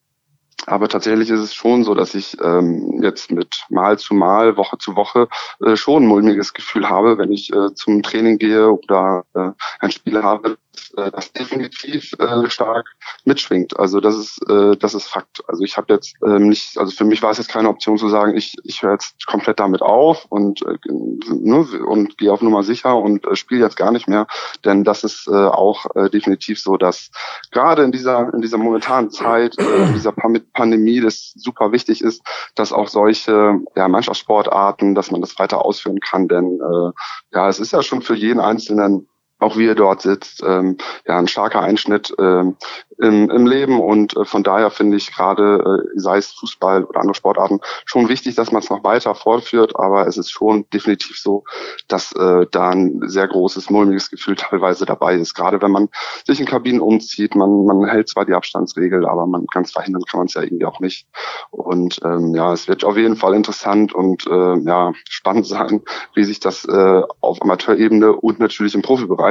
[0.67, 4.77] Aber tatsächlich ist es schon so, dass ich ähm, jetzt mit Mal zu Mal, Woche
[4.79, 5.29] zu Woche
[5.65, 9.91] äh, schon ein mulmiges Gefühl habe, wenn ich äh, zum Training gehe oder äh, ein
[9.91, 10.59] Spiel habe,
[10.97, 12.87] äh, das definitiv äh, stark
[13.25, 13.79] mitschwingt.
[13.79, 15.43] Also das ist äh, das ist Fakt.
[15.49, 18.09] Also ich habe jetzt ähm, nicht, also für mich war es jetzt keine Option zu
[18.09, 22.63] sagen, ich ich höre jetzt komplett damit auf und äh, ne, und gehe auf Nummer
[22.63, 24.27] sicher und äh, spiele jetzt gar nicht mehr,
[24.65, 27.11] denn das ist äh, auch äh, definitiv so, dass
[27.51, 32.23] gerade in dieser in dieser momentanen Zeit, äh, in dieser Pandemie, das super wichtig ist,
[32.55, 36.93] dass auch solche ja, Mannschaftssportarten, dass man das weiter ausführen kann, denn äh,
[37.33, 39.10] ja, es ist ja schon für jeden Einzelnen
[39.41, 40.77] auch wie er dort sitzt, ähm,
[41.07, 42.57] ja, ein starker Einschnitt ähm,
[43.01, 43.81] im, im Leben.
[43.81, 48.09] Und äh, von daher finde ich gerade, äh, sei es Fußball oder andere Sportarten, schon
[48.09, 51.45] wichtig, dass man es noch weiter fortführt, aber es ist schon definitiv so,
[51.89, 55.89] dass äh, da ein sehr großes, mulmiges Gefühl teilweise dabei ist, gerade wenn man
[56.27, 60.19] sich in Kabinen umzieht, man, man hält zwar die Abstandsregel, aber man ganz verhindern kann
[60.19, 61.07] man es ja irgendwie auch nicht.
[61.51, 65.83] Und ähm, ja, es wird auf jeden Fall interessant und äh, ja, spannend sein,
[66.15, 69.30] wie sich das äh, auf Amateurebene und natürlich im Profibereich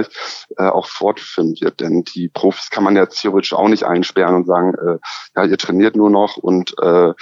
[0.58, 4.46] äh, auch fortführen wird, denn die Profis kann man ja theoretisch auch nicht einsperren und
[4.46, 4.98] sagen, äh,
[5.36, 7.14] ja, ihr trainiert nur noch und äh,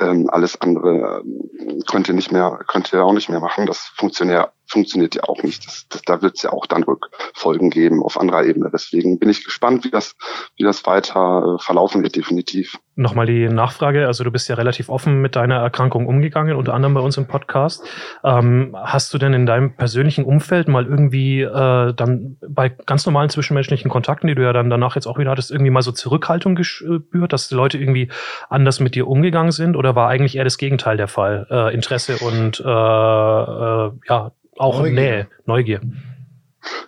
[0.00, 3.66] ähm, alles andere äh, könnt ihr nicht mehr, könnt ihr auch nicht mehr machen.
[3.66, 5.66] Das funktioniert funktioniert ja auch nicht.
[5.66, 8.70] Das, das, da wird es ja auch dann Rückfolgen geben auf anderer Ebene.
[8.72, 10.16] Deswegen bin ich gespannt, wie das,
[10.56, 12.78] wie das weiter äh, verlaufen wird, definitiv.
[12.94, 14.06] Nochmal die Nachfrage.
[14.06, 17.26] Also du bist ja relativ offen mit deiner Erkrankung umgegangen, unter anderem bei uns im
[17.26, 17.84] Podcast.
[18.24, 23.30] Ähm, hast du denn in deinem persönlichen Umfeld mal irgendwie äh, dann bei ganz normalen
[23.30, 26.54] zwischenmenschlichen Kontakten, die du ja dann danach jetzt auch wieder hattest, irgendwie mal so Zurückhaltung
[26.54, 28.10] gespürt, dass die Leute irgendwie
[28.48, 29.76] anders mit dir umgegangen sind?
[29.76, 31.46] Oder war eigentlich eher das Gegenteil der Fall?
[31.50, 34.94] Äh, Interesse und äh, äh, ja, auch Neugier.
[34.94, 35.80] Nähe, Neugier.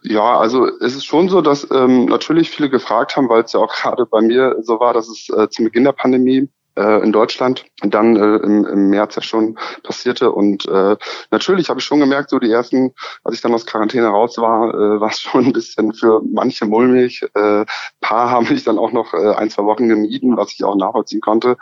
[0.03, 3.61] Ja, also es ist schon so, dass ähm, natürlich viele gefragt haben, weil es ja
[3.61, 7.13] auch gerade bei mir so war, dass es äh, zum Beginn der Pandemie äh, in
[7.13, 10.33] Deutschland dann äh, im, im März ja schon passierte.
[10.33, 10.97] Und äh,
[11.31, 14.75] natürlich habe ich schon gemerkt, so die ersten, als ich dann aus Quarantäne raus war,
[14.75, 17.23] äh, war es schon ein bisschen für manche mulmig.
[17.35, 17.65] Äh,
[18.01, 21.21] paar haben mich dann auch noch äh, ein, zwei Wochen gemieden, was ich auch nachvollziehen
[21.21, 21.57] konnte.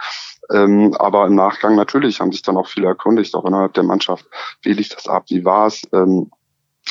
[0.51, 4.27] Ähm, aber im Nachgang natürlich haben sich dann auch viele erkundigt, auch innerhalb der Mannschaft.
[4.63, 5.25] Wie lief das ab?
[5.29, 5.83] Wie war es?
[5.93, 6.31] Ähm,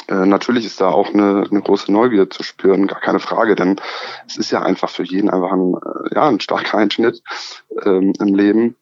[0.08, 3.80] äh, natürlich ist da auch eine, eine große Neugier zu spüren, gar keine Frage, denn
[4.28, 7.22] es ist ja einfach für jeden einfach ein, äh, ja, ein starker Einschnitt
[7.84, 8.76] ähm, im Leben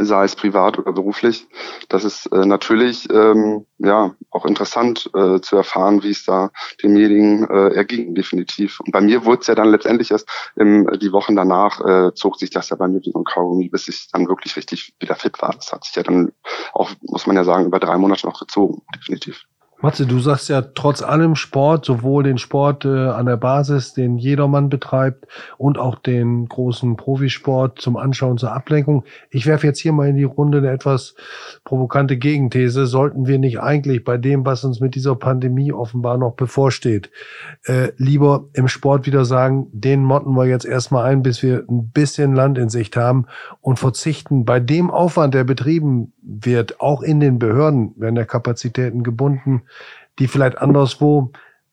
[0.00, 1.46] sei es privat oder beruflich.
[1.88, 6.50] Das ist äh, natürlich ähm, ja auch interessant äh, zu erfahren, wie es da
[6.82, 8.80] demjenigen äh, erging, definitiv.
[8.80, 12.38] Und bei mir wurde es ja dann letztendlich erst im, die Wochen danach äh, zog
[12.38, 15.14] sich das ja bei mir wie so ein Kaugummi, bis ich dann wirklich richtig wieder
[15.14, 15.52] fit war.
[15.54, 16.32] Das hat sich ja dann
[16.72, 19.44] auch, muss man ja sagen, über drei Monate noch gezogen, definitiv.
[19.84, 24.16] Matze, du sagst ja trotz allem Sport, sowohl den Sport äh, an der Basis, den
[24.16, 25.26] jedermann betreibt,
[25.58, 29.04] und auch den großen Profisport zum Anschauen, zur Ablenkung.
[29.28, 31.16] Ich werfe jetzt hier mal in die Runde eine etwas
[31.64, 32.86] provokante Gegenthese.
[32.86, 37.10] Sollten wir nicht eigentlich bei dem, was uns mit dieser Pandemie offenbar noch bevorsteht,
[37.66, 41.90] äh, lieber im Sport wieder sagen, den motten wir jetzt erstmal ein, bis wir ein
[41.90, 43.26] bisschen Land in Sicht haben
[43.60, 49.02] und verzichten bei dem Aufwand, der betrieben wird, auch in den Behörden werden der Kapazitäten
[49.02, 49.62] gebunden,
[50.18, 51.32] die vielleicht anderswo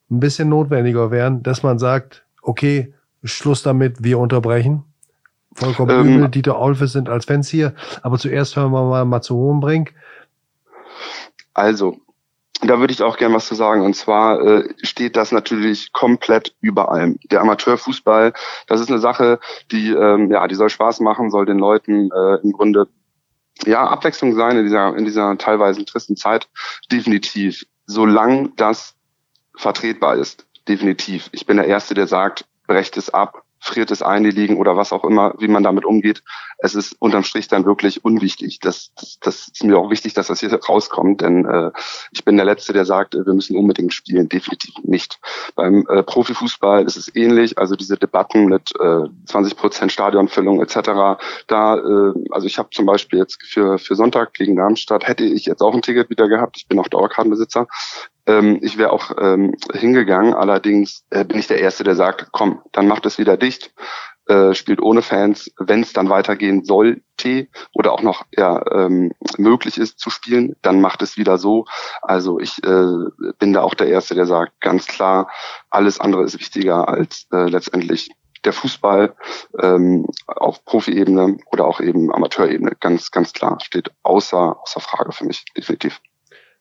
[0.10, 2.94] ein bisschen notwendiger wären, dass man sagt, okay,
[3.24, 4.84] Schluss damit, wir unterbrechen.
[5.54, 7.74] Vollkommen ähm, übel, Dieter Olfe sind als Fans hier.
[8.02, 9.94] Aber zuerst hören wir mal Matze Hohenbrink.
[11.54, 11.98] Also,
[12.62, 13.82] da würde ich auch gern was zu sagen.
[13.82, 17.20] Und zwar äh, steht das natürlich komplett über allem.
[17.30, 18.34] Der Amateurfußball,
[18.68, 19.40] das ist eine Sache,
[19.72, 22.88] die ähm, ja, die soll Spaß machen, soll den Leuten äh, im Grunde
[23.66, 26.50] ja Abwechslung sein in dieser in dieser teilweise tristen Zeit.
[26.92, 28.96] Definitiv, solange das
[29.56, 30.46] vertretbar ist.
[30.68, 31.30] Definitiv.
[31.32, 34.76] Ich bin der Erste, der sagt, brecht es ab, friert es ein, die liegen oder
[34.76, 36.24] was auch immer, wie man damit umgeht.
[36.58, 38.60] Es ist unterm Strich dann wirklich unwichtig.
[38.60, 41.72] Das, das, das ist mir auch wichtig, dass das hier rauskommt, denn äh,
[42.12, 44.28] ich bin der Letzte, der sagt, wir müssen unbedingt spielen.
[44.30, 45.20] Definitiv nicht.
[45.56, 47.58] Beim äh, Profifußball ist es ähnlich.
[47.58, 51.22] Also diese Debatten mit äh, 20 Prozent Stadionfüllung etc.
[51.48, 55.46] Da, äh, also ich habe zum Beispiel jetzt für für Sonntag gegen Darmstadt hätte ich
[55.46, 56.58] jetzt auch ein Ticket wieder gehabt.
[56.58, 57.68] Ich bin auch Dauerkartenbesitzer.
[58.26, 62.62] Ähm, ich wäre auch ähm, hingegangen, allerdings äh, bin ich der Erste, der sagt, komm,
[62.72, 63.74] dann macht es wieder dicht,
[64.28, 69.78] äh, spielt ohne Fans, wenn es dann weitergehen sollte oder auch noch ja, ähm, möglich
[69.78, 71.66] ist zu spielen, dann macht es wieder so.
[72.02, 75.30] Also ich äh, bin da auch der Erste, der sagt, ganz klar,
[75.70, 78.12] alles andere ist wichtiger als äh, letztendlich
[78.46, 79.16] der Fußball
[79.60, 82.72] ähm, auf Profi-Ebene oder auch eben Amateurebene.
[82.80, 86.02] Ganz, ganz klar, steht außer, außer Frage für mich, definitiv.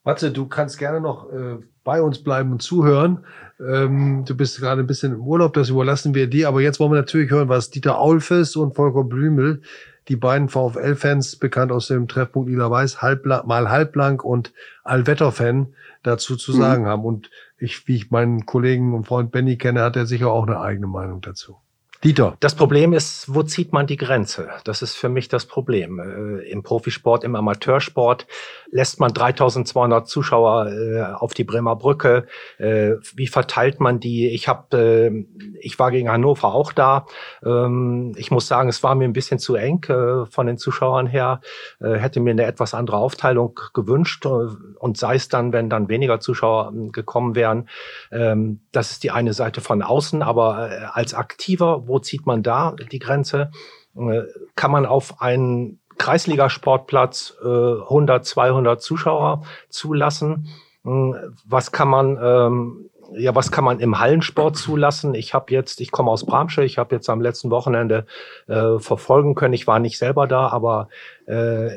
[0.05, 3.25] Matze, du kannst gerne noch äh, bei uns bleiben und zuhören.
[3.59, 6.49] Ähm, du bist gerade ein bisschen im Urlaub, das überlassen wir dir.
[6.49, 9.63] Aber jetzt wollen wir natürlich hören, was Dieter Aulfes und Volker Blümel,
[10.09, 14.53] die beiden VfL-Fans, bekannt aus dem Treffpunkt Lila Weiß, halblang, mal halblang und
[14.85, 16.59] Allwetter-Fan, dazu zu mhm.
[16.59, 17.05] sagen haben.
[17.05, 20.61] Und ich, wie ich meinen Kollegen und Freund Benny kenne, hat er sicher auch eine
[20.61, 21.59] eigene Meinung dazu.
[22.03, 22.35] Dieter.
[22.41, 24.49] Das Problem ist, wo zieht man die Grenze?
[24.65, 25.99] Das ist für mich das Problem.
[25.99, 28.27] Äh, Im Profisport, im Amateursport
[28.71, 32.27] lässt man 3200 Zuschauer äh, auf die Bremer Brücke.
[32.57, 34.29] Äh, wie verteilt man die?
[34.29, 35.27] Ich habe,
[35.61, 37.05] ich war gegen Hannover auch da.
[37.45, 39.85] Ähm, ich muss sagen, es war mir ein bisschen zu eng
[40.31, 41.41] von den Zuschauern her.
[41.81, 46.73] Hätte mir eine etwas andere Aufteilung gewünscht und sei es dann, wenn dann weniger Zuschauer
[46.93, 47.69] gekommen wären.
[48.13, 52.75] Ähm, das ist die eine Seite von außen, aber als aktiver wo zieht man da
[52.91, 53.51] die Grenze?
[53.97, 54.23] Äh,
[54.55, 60.49] kann man auf einen Kreisligasportplatz äh, 100, 200 Zuschauer zulassen?
[60.85, 65.15] Hm, was kann man ähm, ja, was kann man im Hallensport zulassen?
[65.15, 68.07] Ich habe jetzt, ich komme aus Bramsche, ich habe jetzt am letzten Wochenende
[68.47, 69.55] äh, verfolgen können.
[69.55, 70.89] Ich war nicht selber da, aber
[71.27, 71.71] äh,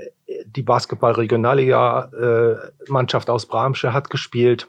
[0.45, 4.67] die Basketball-Regionalliga-Mannschaft äh, aus Bramsche hat gespielt.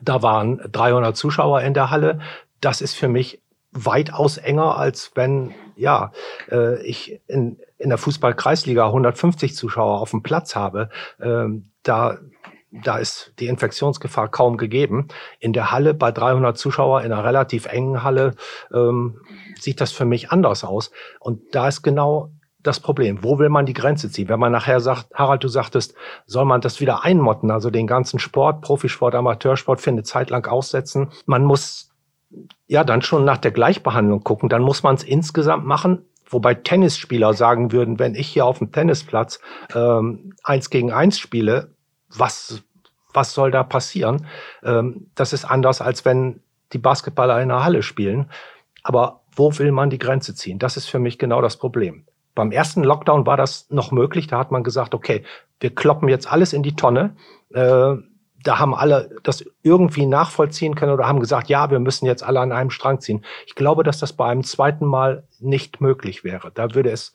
[0.00, 2.20] Da waren 300 Zuschauer in der Halle.
[2.60, 3.42] Das ist für mich
[3.72, 6.12] weitaus enger, als wenn ja
[6.50, 10.90] äh, ich in, in der Fußball-Kreisliga 150 Zuschauer auf dem Platz habe.
[11.20, 12.18] Ähm, da
[12.72, 15.08] da ist die Infektionsgefahr kaum gegeben.
[15.40, 18.34] In der Halle bei 300 Zuschauer in einer relativ engen Halle
[18.72, 19.20] ähm,
[19.58, 20.92] sieht das für mich anders aus.
[21.18, 22.30] Und da ist genau
[22.62, 23.24] das Problem.
[23.24, 24.28] Wo will man die Grenze ziehen?
[24.28, 25.94] Wenn man nachher sagt, Harald, du sagtest,
[26.26, 30.46] soll man das wieder einmotten, also den ganzen Sport, Profisport, Amateursport für eine Zeit lang
[30.46, 31.10] aussetzen.
[31.26, 31.89] Man muss
[32.70, 34.48] ja dann schon nach der Gleichbehandlung gucken.
[34.48, 36.06] Dann muss man es insgesamt machen.
[36.26, 39.40] Wobei Tennisspieler sagen würden, wenn ich hier auf dem Tennisplatz
[39.74, 41.74] ähm, eins gegen eins spiele,
[42.08, 42.62] was,
[43.12, 44.28] was soll da passieren?
[44.62, 46.42] Ähm, das ist anders, als wenn
[46.72, 48.30] die Basketballer in der Halle spielen.
[48.84, 50.60] Aber wo will man die Grenze ziehen?
[50.60, 52.04] Das ist für mich genau das Problem.
[52.36, 54.28] Beim ersten Lockdown war das noch möglich.
[54.28, 55.24] Da hat man gesagt, okay,
[55.58, 57.16] wir kloppen jetzt alles in die Tonne.
[57.52, 57.96] Äh,
[58.42, 62.40] da haben alle das irgendwie nachvollziehen können oder haben gesagt, ja, wir müssen jetzt alle
[62.40, 63.24] an einem Strang ziehen.
[63.46, 66.50] Ich glaube, dass das bei einem zweiten Mal nicht möglich wäre.
[66.52, 67.12] Da würde es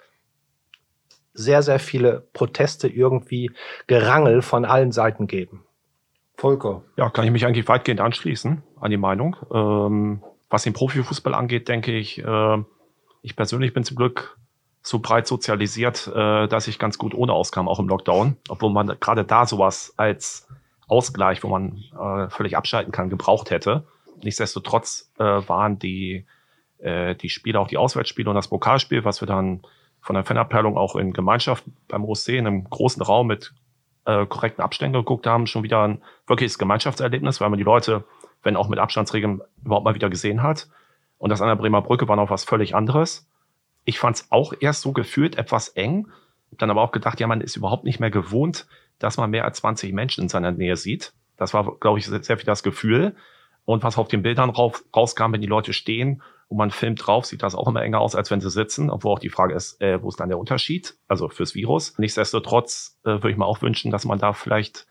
[1.34, 3.52] sehr, sehr viele Proteste irgendwie
[3.88, 5.64] Gerangel von allen Seiten geben.
[6.38, 6.84] Volker.
[6.98, 9.36] Ja, kann ich mich eigentlich weitgehend anschließen an die Meinung.
[9.54, 12.58] Ähm, was den Profifußball angeht, denke ich, äh,
[13.22, 14.38] ich persönlich bin zum Glück
[14.82, 18.96] so breit sozialisiert, äh, dass ich ganz gut ohne auskam, auch im Lockdown, obwohl man
[19.00, 20.48] gerade da sowas als
[20.88, 23.86] Ausgleich, wo man äh, völlig abschalten kann, gebraucht hätte.
[24.24, 26.26] Nichtsdestotrotz äh, waren die,
[26.80, 29.62] äh, die Spiele, auch die Auswärtsspiele und das Pokalspiel, was wir dann
[30.02, 33.54] von der Fanabteilung auch in Gemeinschaft beim OSC in einem großen Raum mit
[34.06, 38.04] äh, korrekten Abständen geguckt haben, schon wieder ein wirkliches Gemeinschaftserlebnis, weil man die Leute,
[38.44, 40.70] wenn auch mit Abstandsregeln, überhaupt mal wieder gesehen hat.
[41.18, 43.28] Und das an der Bremer Brücke war noch was völlig anderes.
[43.84, 46.08] Ich fand es auch erst so gefühlt etwas eng,
[46.52, 48.68] dann aber auch gedacht, ja, man ist überhaupt nicht mehr gewohnt,
[49.00, 51.14] dass man mehr als 20 Menschen in seiner Nähe sieht.
[51.38, 53.16] Das war, glaube ich, sehr, viel das Gefühl.
[53.66, 57.26] Und was auf den Bildern rauf, rauskam, wenn die Leute stehen und man filmt drauf,
[57.26, 58.90] sieht das auch immer enger aus, als wenn sie sitzen.
[58.90, 60.96] Obwohl auch die Frage ist, äh, wo ist dann der Unterschied?
[61.08, 61.98] Also fürs Virus.
[61.98, 64.86] Nichtsdestotrotz äh, würde ich mir auch wünschen, dass man da vielleicht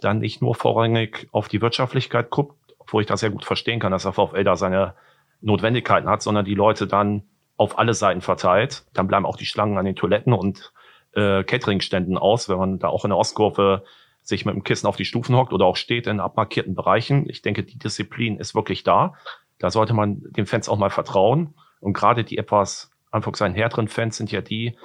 [0.00, 3.92] dann nicht nur vorrangig auf die Wirtschaftlichkeit guckt, obwohl ich das sehr gut verstehen kann,
[3.92, 4.94] dass der VfL da seine
[5.40, 7.24] Notwendigkeiten hat, sondern die Leute dann
[7.56, 8.86] auf alle Seiten verteilt.
[8.94, 10.72] Dann bleiben auch die Schlangen an den Toiletten und
[11.14, 13.84] äh, Catering-Ständen aus, wenn man da auch in der Ostkurve
[14.22, 17.28] sich mit dem Kissen auf die Stufen hockt oder auch steht in abmarkierten Bereichen.
[17.28, 19.14] Ich denke, die Disziplin ist wirklich da.
[19.58, 21.54] Da sollte man den Fans auch mal vertrauen.
[21.80, 24.76] Und gerade die etwas, Anführungszeichen, härteren Fans sind ja die,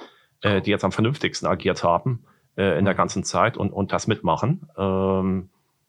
[0.42, 2.24] äh, die jetzt am vernünftigsten agiert haben
[2.56, 4.68] äh, in der ganzen Zeit und, und das mitmachen.
[4.76, 5.48] Ähm,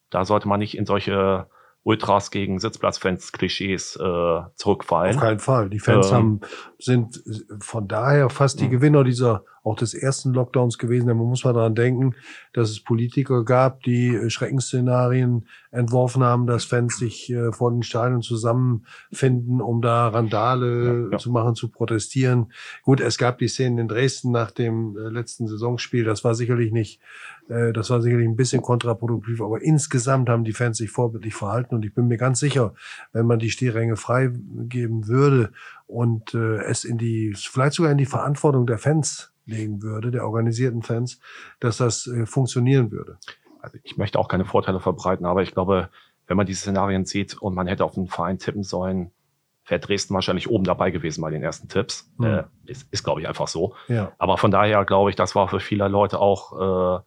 [0.10, 1.48] da sollte man nicht in solche
[1.84, 5.16] Ultras gegen Sitzplatzfans Klischees äh, zurückfallen.
[5.16, 5.70] Auf keinen Fall.
[5.70, 6.42] Die Fans ähm, haben,
[6.78, 7.24] sind
[7.60, 11.08] von daher fast die Gewinner dieser auch des ersten Lockdowns gewesen.
[11.08, 12.16] Denn man muss mal daran denken,
[12.54, 18.22] dass es Politiker gab, die Schreckensszenarien entworfen haben, dass Fans sich äh, vor den Stadien
[18.22, 21.18] zusammenfinden, um da Randale ja, ja.
[21.18, 22.52] zu machen, zu protestieren.
[22.84, 26.04] Gut, es gab die Szenen in Dresden nach dem äh, letzten Saisonspiel.
[26.04, 27.00] Das war sicherlich nicht,
[27.74, 31.86] das war sicherlich ein bisschen kontraproduktiv, aber insgesamt haben die Fans sich vorbildlich verhalten und
[31.86, 32.74] ich bin mir ganz sicher,
[33.14, 35.52] wenn man die Stehränge freigeben würde
[35.88, 40.26] und äh, es in die, vielleicht sogar in die Verantwortung der Fans legen würde, der
[40.26, 41.20] organisierten Fans,
[41.60, 43.18] dass das äh, funktionieren würde.
[43.60, 45.90] Also ich möchte auch keine Vorteile verbreiten, aber ich glaube,
[46.28, 49.12] wenn man diese Szenarien sieht und man hätte auf einen Verein tippen sollen,
[49.68, 52.12] wäre Dresden wahrscheinlich oben dabei gewesen bei den ersten Tipps.
[52.18, 52.26] Mhm.
[52.26, 53.76] Äh, ist, ist glaube ich, einfach so.
[53.88, 54.12] Ja.
[54.18, 57.02] Aber von daher glaube ich, das war für viele Leute auch äh,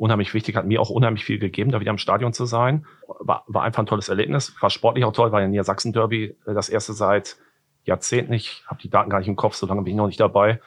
[0.00, 2.86] unheimlich wichtig, hat mir auch unheimlich viel gegeben, da wieder im Stadion zu sein.
[3.20, 6.68] War, war einfach ein tolles Erlebnis, war sportlich auch toll, war ja Niedersachsen-Derby äh, das
[6.68, 7.36] erste seit
[7.84, 8.32] Jahrzehnten.
[8.32, 10.60] Ich habe die Daten gar nicht im Kopf, so lange bin ich noch nicht dabei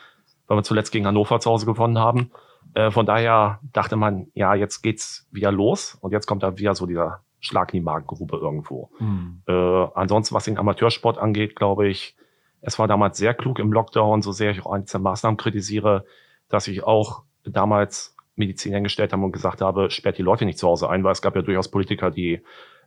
[0.47, 2.31] weil wir zuletzt gegen Hannover zu Hause gewonnen haben.
[2.73, 6.75] Äh, von daher dachte man, ja, jetzt geht's wieder los und jetzt kommt da wieder
[6.75, 8.89] so dieser Schlag in die Magengrube irgendwo.
[8.99, 9.41] Mhm.
[9.47, 12.15] Äh, ansonsten, was den Amateursport angeht, glaube ich,
[12.61, 16.05] es war damals sehr klug im Lockdown, so sehr ich auch einzelne Maßnahmen kritisiere,
[16.47, 20.67] dass ich auch damals Medizin hingestellt habe und gesagt habe, sperrt die Leute nicht zu
[20.67, 22.41] Hause ein, weil es gab ja durchaus Politiker, die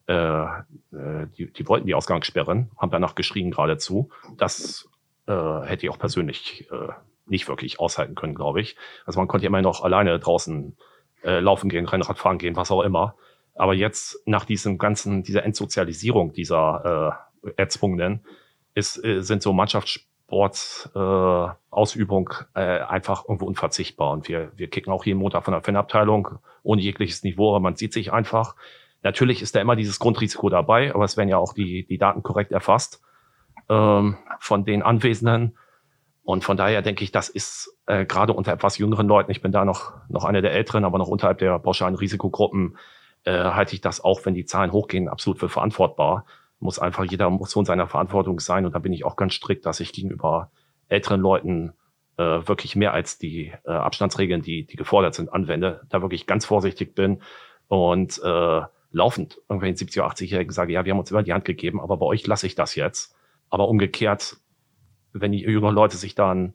[0.08, 4.10] äh, äh die, die wollten die Ausgang sperren, haben danach geschrien geradezu.
[4.36, 4.88] Das
[5.26, 6.92] äh, hätte ich auch persönlich äh,
[7.26, 8.76] nicht wirklich aushalten können, glaube ich.
[9.04, 10.76] Also man konnte ja immer noch alleine draußen
[11.24, 13.16] äh, laufen gehen, Rennrad fahren gehen, was auch immer.
[13.54, 18.24] Aber jetzt nach diesem ganzen, dieser Entsozialisierung dieser äh, erzwungenen,
[18.74, 19.52] ist, äh, sind so
[20.28, 24.12] Mannschaftssport äh, äh, einfach irgendwo unverzichtbar.
[24.12, 27.76] Und wir, wir kicken auch jeden Montag von der Fanabteilung ohne jegliches Niveau, aber man
[27.76, 28.56] sieht sich einfach.
[29.02, 32.22] Natürlich ist da immer dieses Grundrisiko dabei, aber es werden ja auch die, die Daten
[32.22, 33.02] korrekt erfasst
[33.68, 35.56] ähm, von den Anwesenden.
[36.24, 39.52] Und von daher denke ich, das ist äh, gerade unter etwas jüngeren Leuten, ich bin
[39.52, 42.78] da noch, noch einer der Älteren, aber noch unterhalb der pauschalen Risikogruppen,
[43.22, 46.24] äh, halte ich das auch, wenn die Zahlen hochgehen, absolut für verantwortbar.
[46.58, 48.64] Muss einfach, jeder muss in seiner Verantwortung sein.
[48.66, 50.50] Und da bin ich auch ganz strikt, dass ich gegenüber
[50.88, 51.72] älteren Leuten
[52.16, 55.82] äh, wirklich mehr als die äh, Abstandsregeln, die, die gefordert sind, anwende.
[55.88, 57.20] Da wirklich ganz vorsichtig bin
[57.68, 61.44] und äh, laufend irgendwelchen 70- oder 80-Jährigen sage, ja, wir haben uns immer die Hand
[61.44, 63.14] gegeben, aber bei euch lasse ich das jetzt.
[63.50, 64.38] Aber umgekehrt
[65.20, 66.54] wenn die jüngeren Leute sich dann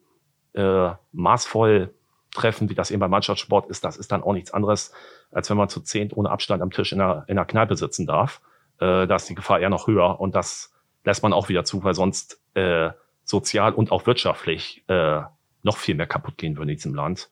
[0.54, 1.94] äh, maßvoll
[2.34, 4.94] treffen, wie das eben beim Mannschaftssport ist, das ist dann auch nichts anderes,
[5.32, 8.08] als wenn man zu zehnt ohne Abstand am Tisch in einer, in einer Kneipe sitzen
[8.08, 8.42] darf.
[8.82, 10.74] Äh, da ist die Gefahr eher noch höher und das
[11.06, 12.90] lässt man auch wieder zu, weil sonst äh,
[13.24, 15.22] sozial und auch wirtschaftlich äh,
[15.64, 17.30] noch viel mehr kaputt gehen würde in diesem Land.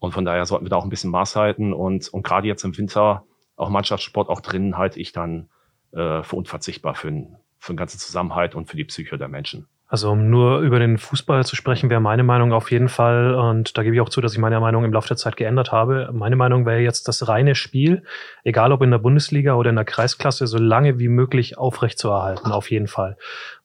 [0.00, 2.64] Und von daher sollten wir da auch ein bisschen Maß halten und, und gerade jetzt
[2.64, 3.24] im Winter
[3.56, 5.48] auch Mannschaftssport auch drinnen halte ich dann
[5.92, 7.10] äh, für unverzichtbar für,
[7.58, 9.68] für den ganzen Zusammenhalt und für die Psyche der Menschen.
[9.90, 13.76] Also um nur über den Fußball zu sprechen, wäre meine Meinung auf jeden Fall, und
[13.78, 16.10] da gebe ich auch zu, dass ich meine Meinung im Laufe der Zeit geändert habe.
[16.12, 18.02] Meine Meinung wäre jetzt das reine Spiel,
[18.44, 22.70] egal ob in der Bundesliga oder in der Kreisklasse, so lange wie möglich aufrechtzuerhalten, auf
[22.70, 23.16] jeden Fall.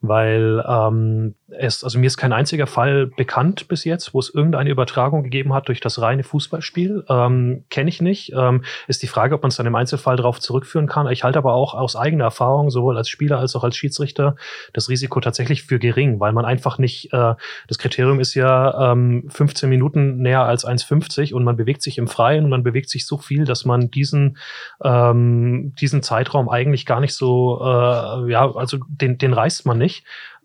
[0.05, 4.69] Weil ähm, es, also mir ist kein einziger Fall bekannt bis jetzt, wo es irgendeine
[4.69, 7.05] Übertragung gegeben hat durch das reine Fußballspiel.
[7.07, 8.33] Ähm, Kenne ich nicht.
[8.35, 11.09] Ähm, ist die Frage, ob man es dann im Einzelfall darauf zurückführen kann.
[11.09, 14.35] Ich halte aber auch aus eigener Erfahrung, sowohl als Spieler als auch als Schiedsrichter,
[14.73, 17.35] das Risiko tatsächlich für gering weil man einfach nicht, äh,
[17.67, 22.07] das Kriterium ist ja ähm, 15 Minuten näher als 1,50 und man bewegt sich im
[22.07, 24.37] Freien und man bewegt sich so viel, dass man diesen,
[24.83, 29.92] ähm, diesen Zeitraum eigentlich gar nicht so, äh, ja, also den, den reißt man nicht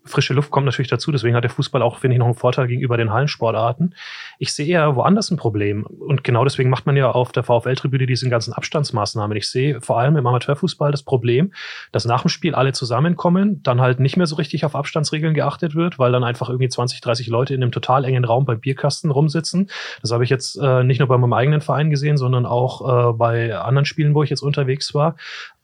[0.08, 2.66] frische Luft kommt natürlich dazu, deswegen hat der Fußball auch, finde ich, noch einen Vorteil
[2.66, 3.94] gegenüber den Hallensportarten.
[4.38, 5.84] Ich sehe eher woanders ein Problem.
[5.84, 9.36] Und genau deswegen macht man ja auf der VfL-Tribüne diese ganzen Abstandsmaßnahmen.
[9.36, 11.52] Ich sehe vor allem im Amateurfußball das Problem,
[11.92, 15.74] dass nach dem Spiel alle zusammenkommen, dann halt nicht mehr so richtig auf Abstandsregeln geachtet
[15.74, 19.10] wird, weil dann einfach irgendwie 20, 30 Leute in einem total engen Raum beim Bierkasten
[19.10, 19.70] rumsitzen.
[20.00, 23.12] Das habe ich jetzt äh, nicht nur bei meinem eigenen Verein gesehen, sondern auch äh,
[23.12, 25.16] bei anderen Spielen, wo ich jetzt unterwegs war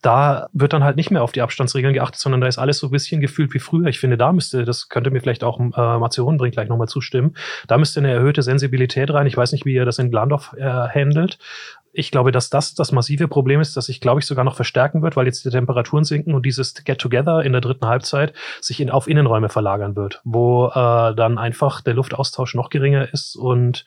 [0.05, 2.89] da wird dann halt nicht mehr auf die Abstandsregeln geachtet, sondern da ist alles so
[2.89, 3.87] ein bisschen gefühlt wie früher.
[3.87, 7.35] Ich finde, da müsste, das könnte mir vielleicht auch äh, Matze Hohenbrink gleich nochmal zustimmen,
[7.69, 9.27] da müsste eine erhöhte Sensibilität rein.
[9.27, 11.39] Ich weiß nicht, wie ihr das in Glandorf äh, handelt.
[11.95, 15.01] Ich glaube, dass das das massive Problem ist, dass sich, glaube ich, sogar noch verstärken
[15.01, 18.91] wird, weil jetzt die Temperaturen sinken und dieses Get-Together in der dritten Halbzeit sich in,
[18.91, 23.87] auf Innenräume verlagern wird, wo äh, dann einfach der Luftaustausch noch geringer ist und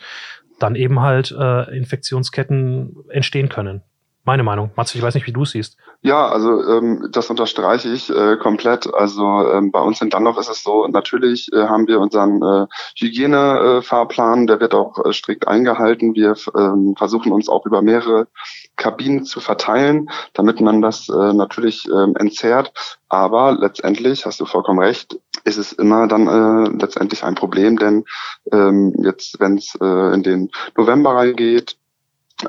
[0.57, 3.83] dann eben halt äh, Infektionsketten entstehen können
[4.27, 4.71] meine Meinung.
[4.75, 5.77] Matze, ich weiß nicht, wie du es siehst.
[6.01, 8.93] Ja, also ähm, das unterstreiche ich äh, komplett.
[8.93, 12.67] Also ähm, bei uns in Dunlop ist es so, natürlich äh, haben wir unseren äh,
[12.99, 16.13] Hygienefahrplan, der wird auch äh, strikt eingehalten.
[16.13, 18.27] Wir ähm, versuchen uns auch über mehrere
[18.75, 22.73] Kabinen zu verteilen, damit man das äh, natürlich ähm, entzerrt.
[23.09, 28.03] Aber letztendlich, hast du vollkommen recht, ist es immer dann äh, letztendlich ein Problem, denn
[28.51, 31.86] ähm, jetzt, wenn es äh, in den November reingeht, äh,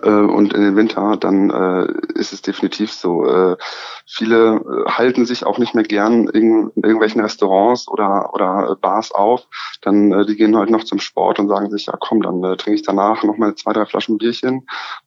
[0.03, 3.25] und in den Winter, dann äh, ist es definitiv so.
[3.25, 3.57] Äh,
[4.07, 9.13] viele äh, halten sich auch nicht mehr gern in, in irgendwelchen Restaurants oder, oder Bars
[9.13, 9.47] auf.
[9.81, 12.57] Dann äh, die gehen halt noch zum Sport und sagen sich, ja komm, dann äh,
[12.57, 14.67] trinke ich danach noch mal zwei, drei Flaschen Bierchen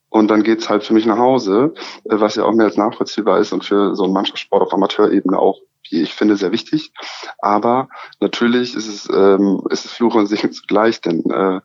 [0.10, 1.74] und dann geht's halt für mich nach Hause,
[2.04, 5.40] äh, was ja auch mehr als nachvollziehbar ist und für so einen Mannschaftssport auf Amateurebene
[5.40, 5.60] auch
[5.90, 6.94] wie ich finde, sehr wichtig.
[7.40, 11.60] Aber natürlich ist es, ähm, ist es Fluch und Segen zugleich, denn äh,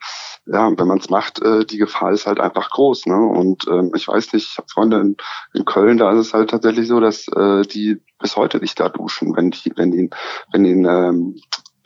[0.47, 3.07] ja, wenn man es macht, äh, die Gefahr ist halt einfach groß.
[3.07, 3.17] Ne?
[3.17, 5.17] Und ähm, ich weiß nicht, ich habe Freunde in,
[5.55, 8.89] in Köln, da ist es halt tatsächlich so, dass äh, die bis heute nicht da
[8.89, 10.11] duschen, wenn die, wenn die,
[10.53, 11.37] wenn die ähm,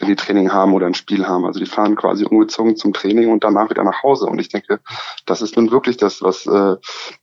[0.00, 1.44] wenn die Training haben oder ein Spiel haben.
[1.44, 4.26] Also die fahren quasi ungezogen zum Training und danach wieder nach Hause.
[4.26, 4.80] Und ich denke,
[5.26, 6.76] das ist nun wirklich das, was äh,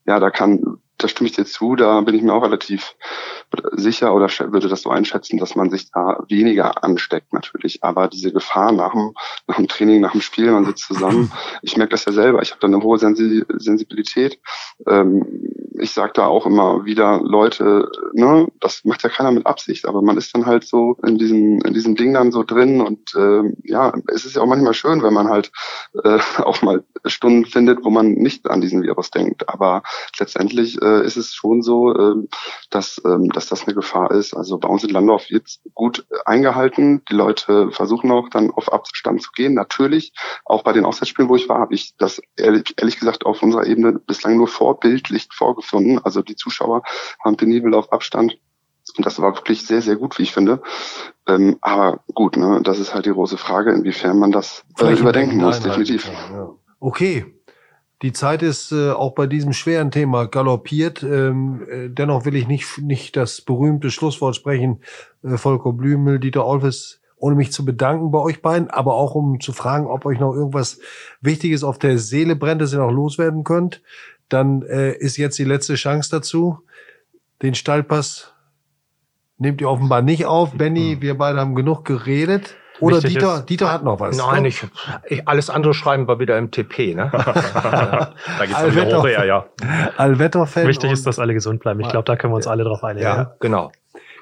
[0.06, 2.96] ja, da kann da stimme ich dir zu, da bin ich mir auch relativ
[3.74, 7.84] sicher oder würde das so einschätzen, dass man sich da weniger ansteckt natürlich.
[7.84, 9.14] Aber diese Gefahr nach dem,
[9.48, 11.32] nach dem Training, nach dem Spiel, man sitzt zusammen,
[11.62, 14.40] ich merke das ja selber, ich habe da eine hohe Sensibilität.
[14.88, 19.86] Ähm, ich sage da auch immer wieder, Leute, ne, das macht ja keiner mit Absicht,
[19.86, 23.14] aber man ist dann halt so in diesem, in diesem Ding dann so drin und
[23.16, 25.52] äh, ja, es ist ja auch manchmal schön, wenn man halt
[26.04, 29.48] äh, auch mal Stunden findet, wo man nicht an diesen Virus denkt.
[29.50, 29.84] Aber
[30.20, 32.16] letztendlich äh, ist es schon so, äh,
[32.70, 34.34] dass, äh, dass das eine Gefahr ist.
[34.34, 37.04] Also bei uns in Landorf wird gut eingehalten.
[37.10, 39.54] Die Leute versuchen auch dann auf Abstand zu gehen.
[39.54, 40.14] Natürlich,
[40.46, 43.66] auch bei den Auswärtsspielen, wo ich war, habe ich das ehrlich, ehrlich gesagt auf unserer
[43.66, 46.00] Ebene bislang nur vorbildlich vorgefunden.
[46.04, 46.84] Also die Zuschauer
[47.24, 48.38] haben penibel auf Abstand
[48.96, 50.62] und das war wirklich sehr, sehr gut, wie ich finde.
[51.28, 55.38] Ähm, aber gut, ne, das ist halt die große Frage, inwiefern man das äh, überdenken
[55.38, 56.10] muss, definitiv.
[56.32, 56.50] Ja.
[56.80, 57.37] Okay,
[58.04, 61.02] die Zeit ist äh, auch bei diesem schweren Thema galoppiert.
[61.02, 64.82] Ähm, äh, dennoch will ich nicht, nicht das berühmte Schlusswort sprechen.
[65.24, 69.40] Äh, Volker Blümel, Dieter Olves, ohne mich zu bedanken bei euch beiden, aber auch um
[69.40, 70.80] zu fragen, ob euch noch irgendwas
[71.22, 73.82] Wichtiges auf der Seele brennt, das ihr noch loswerden könnt.
[74.30, 76.60] Dann äh, ist jetzt die letzte Chance dazu.
[77.42, 78.34] Den Stallpass
[79.40, 80.54] nehmt ihr offenbar nicht auf.
[80.54, 82.56] Benny, wir beide haben genug geredet.
[82.80, 84.18] Oder Dieter, ist, Dieter hat noch was.
[84.18, 84.66] Nein, ich,
[85.08, 87.10] ich, alles andere schreiben wir wieder im TP, ne?
[87.12, 89.46] da geht's dann wieder hoch, ja, ja.
[89.98, 90.68] Allwetter-Fan.
[90.68, 91.80] Wichtig ist, dass alle gesund bleiben.
[91.80, 93.04] Ich glaube, da können wir uns alle drauf einigen.
[93.04, 93.72] Ja, ja, genau.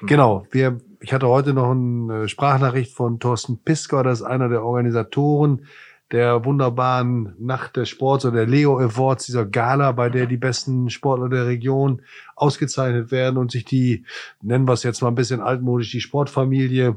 [0.02, 0.46] Genau.
[0.50, 5.66] Wir, ich hatte heute noch eine Sprachnachricht von Thorsten Pisker, das ist einer der Organisatoren
[6.12, 10.88] der wunderbaren Nacht des Sports oder der Leo Awards, dieser Gala, bei der die besten
[10.88, 12.02] Sportler der Region
[12.36, 14.04] ausgezeichnet werden und sich die,
[14.40, 16.96] nennen wir es jetzt mal ein bisschen altmodisch, die Sportfamilie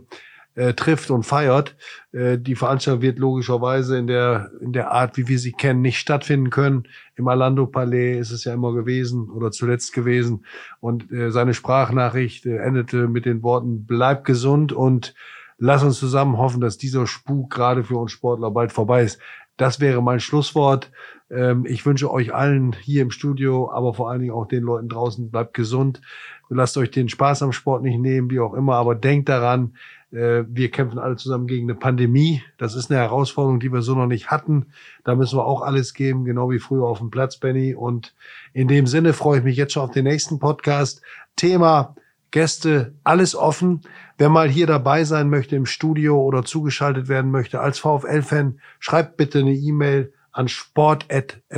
[0.59, 1.77] äh, trifft und feiert.
[2.11, 5.99] Äh, die Veranstaltung wird logischerweise in der, in der Art, wie wir sie kennen, nicht
[5.99, 6.83] stattfinden können.
[7.15, 10.45] Im Alando Palais ist es ja immer gewesen oder zuletzt gewesen.
[10.81, 15.15] Und äh, seine Sprachnachricht äh, endete mit den Worten, bleib gesund und
[15.57, 19.17] lass uns zusammen hoffen, dass dieser Spuk gerade für uns Sportler bald vorbei ist.
[19.55, 20.91] Das wäre mein Schlusswort.
[21.31, 24.89] Ähm, ich wünsche euch allen hier im Studio, aber vor allen Dingen auch den Leuten
[24.89, 26.01] draußen, bleibt gesund.
[26.49, 29.75] Lasst euch den Spaß am Sport nicht nehmen, wie auch immer, aber denkt daran,
[30.11, 32.41] wir kämpfen alle zusammen gegen eine Pandemie.
[32.57, 34.67] Das ist eine Herausforderung, die wir so noch nicht hatten.
[35.03, 37.75] Da müssen wir auch alles geben, genau wie früher auf dem Platz, Benny.
[37.75, 38.15] Und
[38.53, 41.01] in dem Sinne freue ich mich jetzt schon auf den nächsten Podcast.
[41.35, 41.95] Thema
[42.31, 43.81] Gäste, alles offen.
[44.17, 49.17] Wer mal hier dabei sein möchte im Studio oder zugeschaltet werden möchte als VfL-Fan, schreibt
[49.17, 51.49] bitte eine E-Mail an sport.noz.de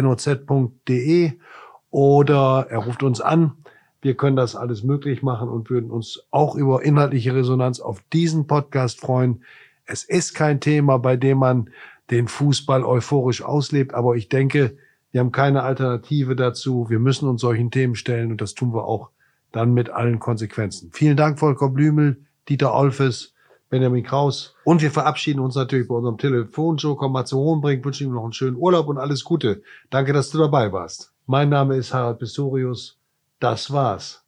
[1.90, 3.54] oder er ruft uns an.
[4.02, 8.48] Wir können das alles möglich machen und würden uns auch über inhaltliche Resonanz auf diesen
[8.48, 9.44] Podcast freuen.
[9.86, 11.70] Es ist kein Thema, bei dem man
[12.10, 14.76] den Fußball euphorisch auslebt, aber ich denke,
[15.12, 16.90] wir haben keine Alternative dazu.
[16.90, 19.10] Wir müssen uns solchen Themen stellen und das tun wir auch
[19.52, 20.90] dann mit allen Konsequenzen.
[20.94, 23.34] Vielen Dank, Volker Blümel, Dieter Olfes,
[23.70, 24.56] Benjamin Kraus.
[24.64, 26.96] Und wir verabschieden uns natürlich bei unserem Telefonshow.
[26.96, 29.62] Komm mal zu Hohenbrink, wünschen ihm noch einen schönen Urlaub und alles Gute.
[29.90, 31.14] Danke, dass du dabei warst.
[31.28, 33.01] Mein Name ist Harald Pistorius.
[33.42, 34.21] Das war's.